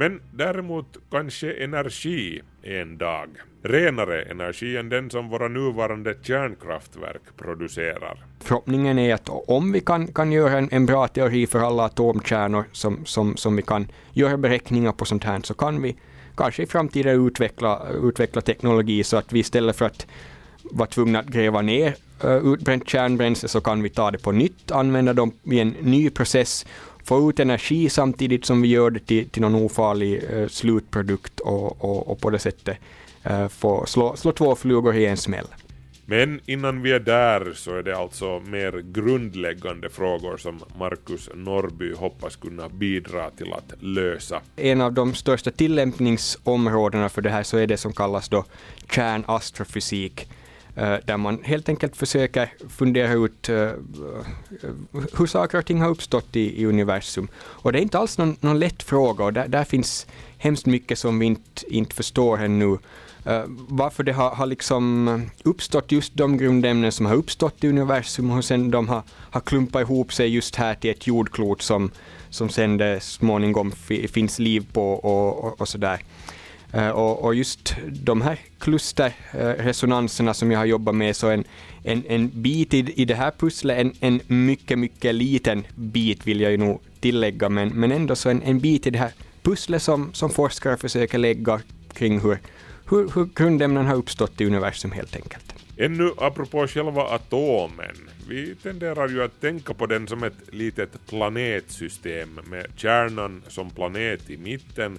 Men 0.00 0.20
däremot 0.32 0.96
kanske 1.10 1.52
energi 1.52 2.42
en 2.62 2.98
dag. 2.98 3.28
Renare 3.62 4.22
energi 4.22 4.76
än 4.76 4.88
den 4.88 5.10
som 5.10 5.28
våra 5.28 5.48
nuvarande 5.48 6.14
kärnkraftverk 6.22 7.22
producerar. 7.36 8.24
Förhoppningen 8.40 8.98
är 8.98 9.14
att 9.14 9.28
om 9.28 9.72
vi 9.72 9.80
kan, 9.80 10.06
kan 10.06 10.32
göra 10.32 10.58
en, 10.58 10.68
en 10.72 10.86
bra 10.86 11.08
teori 11.08 11.46
för 11.46 11.58
alla 11.58 11.84
atomkärnor 11.84 12.64
som, 12.72 13.04
som, 13.04 13.36
som 13.36 13.56
vi 13.56 13.62
kan 13.62 13.88
göra 14.12 14.36
beräkningar 14.36 14.92
på 14.92 15.04
sånt 15.04 15.24
här 15.24 15.40
så 15.44 15.54
kan 15.54 15.82
vi 15.82 15.96
kanske 16.36 16.62
i 16.62 16.66
framtiden 16.66 17.26
utveckla, 17.26 17.82
utveckla 18.02 18.40
teknologi 18.40 19.04
så 19.04 19.16
att 19.16 19.32
vi 19.32 19.38
istället 19.38 19.76
för 19.76 19.84
att 19.84 20.06
vara 20.62 20.88
tvungna 20.88 21.18
att 21.18 21.26
gräva 21.26 21.62
ner 21.62 21.94
eh, 22.24 22.36
utbränt 22.36 22.88
kärnbränsle 22.88 23.48
så 23.48 23.60
kan 23.60 23.82
vi 23.82 23.88
ta 23.88 24.10
det 24.10 24.18
på 24.18 24.32
nytt, 24.32 24.70
använda 24.70 25.12
dem 25.12 25.32
i 25.44 25.60
en 25.60 25.68
ny 25.68 26.10
process, 26.10 26.66
få 27.04 27.30
ut 27.30 27.40
energi 27.40 27.88
samtidigt 27.88 28.44
som 28.44 28.62
vi 28.62 28.68
gör 28.68 28.90
det 28.90 29.00
till, 29.00 29.28
till 29.28 29.42
någon 29.42 29.54
ofarlig 29.54 30.22
uh, 30.32 30.48
slutprodukt 30.48 31.40
och, 31.40 31.84
och, 31.84 32.10
och 32.10 32.20
på 32.20 32.30
det 32.30 32.38
sättet 32.38 32.78
uh, 33.30 33.48
få 33.48 33.86
slå, 33.86 34.16
slå 34.16 34.32
två 34.32 34.54
flugor 34.54 34.96
i 34.96 35.06
en 35.06 35.16
smäll. 35.16 35.46
Men 36.10 36.40
innan 36.46 36.82
vi 36.82 36.92
är 36.92 37.00
där 37.00 37.52
så 37.54 37.76
är 37.76 37.82
det 37.82 37.96
alltså 37.96 38.40
mer 38.40 38.82
grundläggande 38.92 39.90
frågor 39.90 40.36
som 40.36 40.60
Marcus 40.78 41.30
Norrby 41.34 41.94
hoppas 41.94 42.36
kunna 42.36 42.68
bidra 42.68 43.30
till 43.30 43.52
att 43.52 43.82
lösa. 43.82 44.40
En 44.56 44.80
av 44.80 44.92
de 44.92 45.14
största 45.14 45.50
tillämpningsområdena 45.50 47.08
för 47.08 47.22
det 47.22 47.30
här 47.30 47.42
så 47.42 47.56
är 47.56 47.66
det 47.66 47.76
som 47.76 47.92
kallas 47.92 48.28
då 48.28 48.44
kärnastrofysik. 48.90 50.28
Eh, 50.74 50.96
där 51.04 51.16
man 51.16 51.42
helt 51.42 51.68
enkelt 51.68 51.96
försöker 51.96 52.52
fundera 52.68 53.12
ut 53.12 53.48
eh, 53.48 53.56
eh, 53.56 53.74
hur 55.18 55.26
saker 55.26 55.58
och 55.58 55.66
ting 55.66 55.80
har 55.80 55.88
uppstått 55.88 56.36
i, 56.36 56.62
i 56.62 56.66
universum. 56.66 57.28
Och 57.36 57.72
det 57.72 57.78
är 57.78 57.82
inte 57.82 57.98
alls 57.98 58.18
någon, 58.18 58.36
någon 58.40 58.58
lätt 58.58 58.82
fråga 58.82 59.24
och 59.24 59.32
där, 59.32 59.48
där 59.48 59.64
finns 59.64 60.06
hemskt 60.38 60.66
mycket 60.66 60.98
som 60.98 61.18
vi 61.18 61.26
inte, 61.26 61.74
inte 61.74 61.94
förstår 61.94 62.38
ännu. 62.38 62.78
Uh, 63.26 63.44
varför 63.68 64.02
det 64.02 64.12
har, 64.12 64.30
har 64.30 64.46
liksom 64.46 65.30
uppstått 65.44 65.92
just 65.92 66.14
de 66.14 66.38
grundämnen 66.38 66.92
som 66.92 67.06
har 67.06 67.14
uppstått 67.14 67.64
i 67.64 67.68
universum 67.68 68.30
och 68.30 68.44
sen 68.44 68.70
de 68.70 68.88
har, 68.88 69.02
har 69.30 69.40
klumpat 69.40 69.82
ihop 69.82 70.12
sig 70.12 70.28
just 70.28 70.56
här 70.56 70.74
till 70.74 70.90
ett 70.90 71.06
jordklot 71.06 71.62
som, 71.62 71.90
som 72.30 72.48
sen 72.48 72.76
det 72.76 73.00
småningom 73.00 73.72
finns 74.12 74.38
liv 74.38 74.66
på 74.72 74.92
och, 74.92 75.44
och, 75.44 75.60
och 75.60 75.68
sådär. 75.68 76.00
Eh, 76.72 76.88
och, 76.88 77.24
och, 77.24 77.34
just 77.34 77.76
de 77.86 78.22
här 78.22 78.38
klusterresonanserna 78.58 80.34
som 80.34 80.50
jag 80.50 80.58
har 80.58 80.66
jobbat 80.66 80.94
med, 80.94 81.16
så 81.16 81.28
en, 81.28 81.44
en, 81.84 82.02
en 82.08 82.30
bit 82.42 82.74
i, 82.74 82.78
i 83.02 83.04
det 83.04 83.14
här 83.14 83.32
pusslet, 83.38 83.78
en, 83.78 83.92
en 84.00 84.20
mycket, 84.26 84.78
mycket 84.78 85.14
liten 85.14 85.66
bit 85.74 86.26
vill 86.26 86.40
jag 86.40 86.50
ju 86.50 86.58
nog 86.58 86.80
tillägga, 87.00 87.48
men, 87.48 87.68
men 87.68 87.92
ändå 87.92 88.16
så 88.16 88.30
en, 88.30 88.42
en 88.42 88.60
bit 88.60 88.86
i 88.86 88.90
det 88.90 88.98
här 88.98 89.12
pusslet 89.42 89.82
som, 89.82 90.12
som 90.12 90.30
forskare 90.30 90.76
försöker 90.76 91.18
lägga 91.18 91.60
kring 91.92 92.20
hur, 92.20 92.38
hur, 92.90 93.10
hur 93.14 93.28
grundämnen 93.34 93.86
har 93.86 93.96
uppstått 93.96 94.40
i 94.40 94.46
universum 94.46 94.90
helt 94.90 95.16
enkelt. 95.16 95.54
Ännu 95.76 96.12
apropå 96.16 96.66
själva 96.66 97.02
atomen. 97.02 97.96
Vi 98.28 98.54
tenderar 98.54 99.08
ju 99.08 99.22
att 99.22 99.40
tänka 99.40 99.74
på 99.74 99.86
den 99.86 100.08
som 100.08 100.22
ett 100.22 100.54
litet 100.54 101.06
planetsystem 101.08 102.40
med 102.44 102.66
kärnan 102.76 103.42
som 103.48 103.70
planet 103.70 104.30
i 104.30 104.36
mitten 104.36 104.98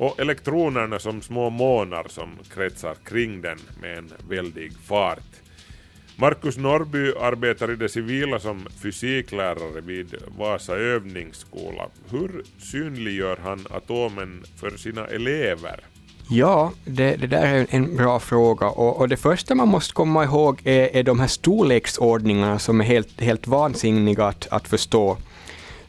och 0.00 0.20
elektronerna 0.20 0.98
som 0.98 1.22
små 1.22 1.50
månar 1.50 2.06
som 2.08 2.28
kretsar 2.54 2.94
kring 3.04 3.40
den 3.40 3.58
med 3.80 3.98
en 3.98 4.12
väldig 4.28 4.72
fart. 4.78 5.30
Markus 6.16 6.56
Norrby 6.56 7.12
arbetar 7.20 7.72
i 7.72 7.76
det 7.76 7.88
civila 7.88 8.40
som 8.40 8.66
fysiklärare 8.82 9.80
vid 9.80 10.14
Vasa 10.38 10.76
övningsskola. 10.76 11.88
Hur 12.10 12.42
synliggör 12.58 13.38
han 13.44 13.66
atomen 13.70 14.44
för 14.56 14.70
sina 14.70 15.06
elever? 15.06 15.80
Ja, 16.30 16.72
det, 16.84 17.16
det 17.16 17.26
där 17.26 17.42
är 17.42 17.66
en 17.70 17.96
bra 17.96 18.20
fråga 18.20 18.68
och, 18.68 19.00
och, 19.00 19.08
det 19.08 19.16
första 19.16 19.54
man 19.54 19.68
måste 19.68 19.94
komma 19.94 20.24
ihåg 20.24 20.60
är, 20.64 20.96
är 20.96 21.02
de 21.02 21.20
här 21.20 21.26
storleksordningarna 21.26 22.58
som 22.58 22.80
är 22.80 22.84
helt, 22.84 23.20
helt 23.20 23.46
vansinniga 23.46 24.24
att, 24.24 24.48
att 24.50 24.68
förstå. 24.68 25.16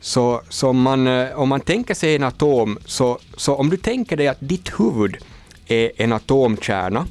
Så, 0.01 0.41
så 0.49 0.73
man, 0.73 1.07
eh, 1.07 1.39
om 1.39 1.49
man 1.49 1.59
tänker 1.59 1.93
sig 1.93 2.15
en 2.15 2.23
atom, 2.23 2.79
så, 2.85 3.19
så 3.37 3.55
om 3.55 3.69
du 3.69 3.77
tänker 3.77 4.17
dig 4.17 4.27
att 4.27 4.37
ditt 4.39 4.79
huvud 4.79 5.17
är 5.67 5.91
en 5.97 6.13
atomkärna, 6.13 7.07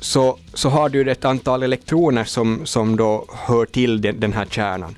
så, 0.00 0.38
så 0.54 0.68
har 0.68 0.88
du 0.88 1.10
ett 1.10 1.24
antal 1.24 1.62
elektroner 1.62 2.24
som, 2.24 2.66
som 2.66 2.96
då 2.96 3.24
hör 3.46 3.66
till 3.66 4.00
den, 4.00 4.20
den 4.20 4.32
här 4.32 4.44
kärnan. 4.44 4.96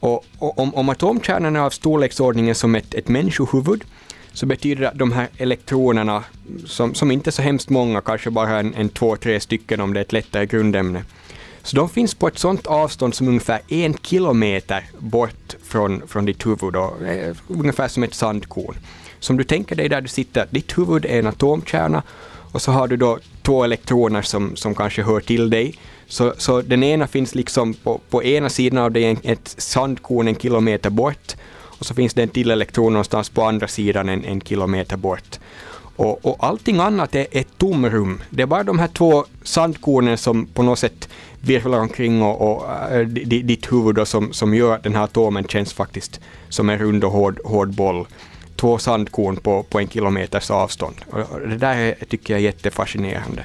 Och, 0.00 0.24
och 0.38 0.58
om, 0.58 0.74
om 0.74 0.88
atomkärnan 0.88 1.56
är 1.56 1.60
av 1.60 1.70
storleksordningen 1.70 2.54
som 2.54 2.74
ett, 2.74 2.94
ett 2.94 3.08
människohuvud, 3.08 3.84
så 4.32 4.46
betyder 4.46 4.82
det 4.82 4.88
att 4.88 4.98
de 4.98 5.12
här 5.12 5.28
elektronerna, 5.36 6.24
som, 6.66 6.94
som 6.94 7.10
inte 7.10 7.30
är 7.30 7.32
så 7.32 7.42
hemskt 7.42 7.68
många, 7.68 8.00
kanske 8.00 8.30
bara 8.30 8.58
en, 8.58 8.74
en 8.74 8.88
två, 8.88 9.16
tre 9.16 9.40
stycken 9.40 9.80
om 9.80 9.94
det 9.94 10.00
är 10.00 10.04
ett 10.04 10.12
lättare 10.12 10.46
grundämne, 10.46 11.04
så 11.64 11.76
de 11.76 11.88
finns 11.88 12.14
på 12.14 12.28
ett 12.28 12.38
sådant 12.38 12.66
avstånd 12.66 13.14
som 13.14 13.28
ungefär 13.28 13.60
en 13.68 13.94
kilometer 13.94 14.84
bort 14.98 15.56
från, 15.62 16.02
från 16.08 16.24
ditt 16.24 16.46
huvud, 16.46 16.76
och, 16.76 17.02
eh, 17.02 17.36
ungefär 17.48 17.88
som 17.88 18.02
ett 18.02 18.14
sandkorn. 18.14 18.76
Så 19.20 19.32
om 19.32 19.36
du 19.36 19.44
tänker 19.44 19.76
dig 19.76 19.88
där 19.88 20.00
du 20.00 20.08
sitter, 20.08 20.46
ditt 20.50 20.78
huvud 20.78 21.04
är 21.04 21.18
en 21.18 21.26
atomkärna 21.26 22.02
och 22.52 22.62
så 22.62 22.72
har 22.72 22.88
du 22.88 22.96
då 22.96 23.18
två 23.42 23.64
elektroner 23.64 24.22
som, 24.22 24.56
som 24.56 24.74
kanske 24.74 25.02
hör 25.02 25.20
till 25.20 25.50
dig. 25.50 25.78
Så, 26.06 26.34
så 26.38 26.62
den 26.62 26.82
ena 26.82 27.06
finns 27.06 27.34
liksom 27.34 27.74
på, 27.74 28.00
på 28.10 28.24
ena 28.24 28.48
sidan 28.48 28.78
av 28.78 28.92
dig, 28.92 29.18
ett 29.22 29.54
sandkorn 29.58 30.28
en 30.28 30.36
kilometer 30.36 30.90
bort 30.90 31.36
och 31.78 31.86
så 31.86 31.94
finns 31.94 32.14
det 32.14 32.22
en 32.22 32.28
till 32.28 32.50
elektron 32.50 32.92
någonstans 32.92 33.28
på 33.28 33.42
andra 33.42 33.68
sidan 33.68 34.08
en, 34.08 34.24
en 34.24 34.40
kilometer 34.40 34.96
bort. 34.96 35.38
Och, 35.96 36.26
och 36.26 36.36
allting 36.40 36.78
annat 36.78 37.14
är 37.14 37.26
ett 37.30 37.58
tomrum. 37.58 38.22
Det 38.30 38.42
är 38.42 38.46
bara 38.46 38.62
de 38.62 38.78
här 38.78 38.88
två 38.88 39.24
sandkornen 39.42 40.18
som 40.18 40.46
på 40.46 40.62
något 40.62 40.78
sätt 40.78 41.08
virvlar 41.46 41.78
omkring 41.78 42.22
och, 42.22 42.56
och 42.56 42.92
äh, 42.92 43.06
ditt 43.06 43.72
huvud 43.72 44.08
som, 44.08 44.32
som 44.32 44.54
gör 44.54 44.74
att 44.74 44.82
den 44.82 44.94
här 44.94 45.04
atomen 45.04 45.44
känns 45.44 45.72
faktiskt 45.72 46.20
som 46.48 46.70
en 46.70 46.78
rund 46.78 47.04
och 47.04 47.12
hård, 47.12 47.40
hård 47.44 47.74
boll. 47.74 48.06
Två 48.56 48.78
sandkorn 48.78 49.36
på, 49.36 49.62
på 49.62 49.78
en 49.78 49.88
kilometers 49.88 50.50
avstånd. 50.50 50.96
Och 51.10 51.48
det 51.48 51.56
där 51.56 51.76
är, 51.76 51.94
tycker 52.08 52.34
jag 52.34 52.40
är 52.40 52.44
jättefascinerande 52.44 53.44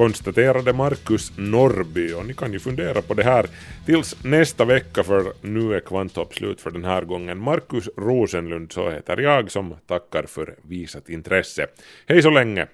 konstaterade 0.00 0.72
Marcus 0.72 1.32
Norrby 1.36 2.12
och 2.12 2.26
ni 2.26 2.34
kan 2.34 2.52
ju 2.52 2.58
fundera 2.58 3.02
på 3.02 3.14
det 3.14 3.22
här 3.22 3.46
tills 3.86 4.24
nästa 4.24 4.64
vecka 4.64 5.02
för 5.02 5.32
nu 5.40 5.74
är 5.74 5.80
Kvanthopp 5.80 6.34
slut 6.34 6.60
för 6.60 6.70
den 6.70 6.84
här 6.84 7.02
gången. 7.02 7.38
Marcus 7.38 7.88
Rosenlund 7.96 8.72
så 8.72 8.90
heter 8.90 9.16
jag 9.16 9.50
som 9.50 9.74
tackar 9.86 10.22
för 10.22 10.54
visat 10.62 11.08
intresse. 11.08 11.66
Hej 12.06 12.22
så 12.22 12.30
länge! 12.30 12.66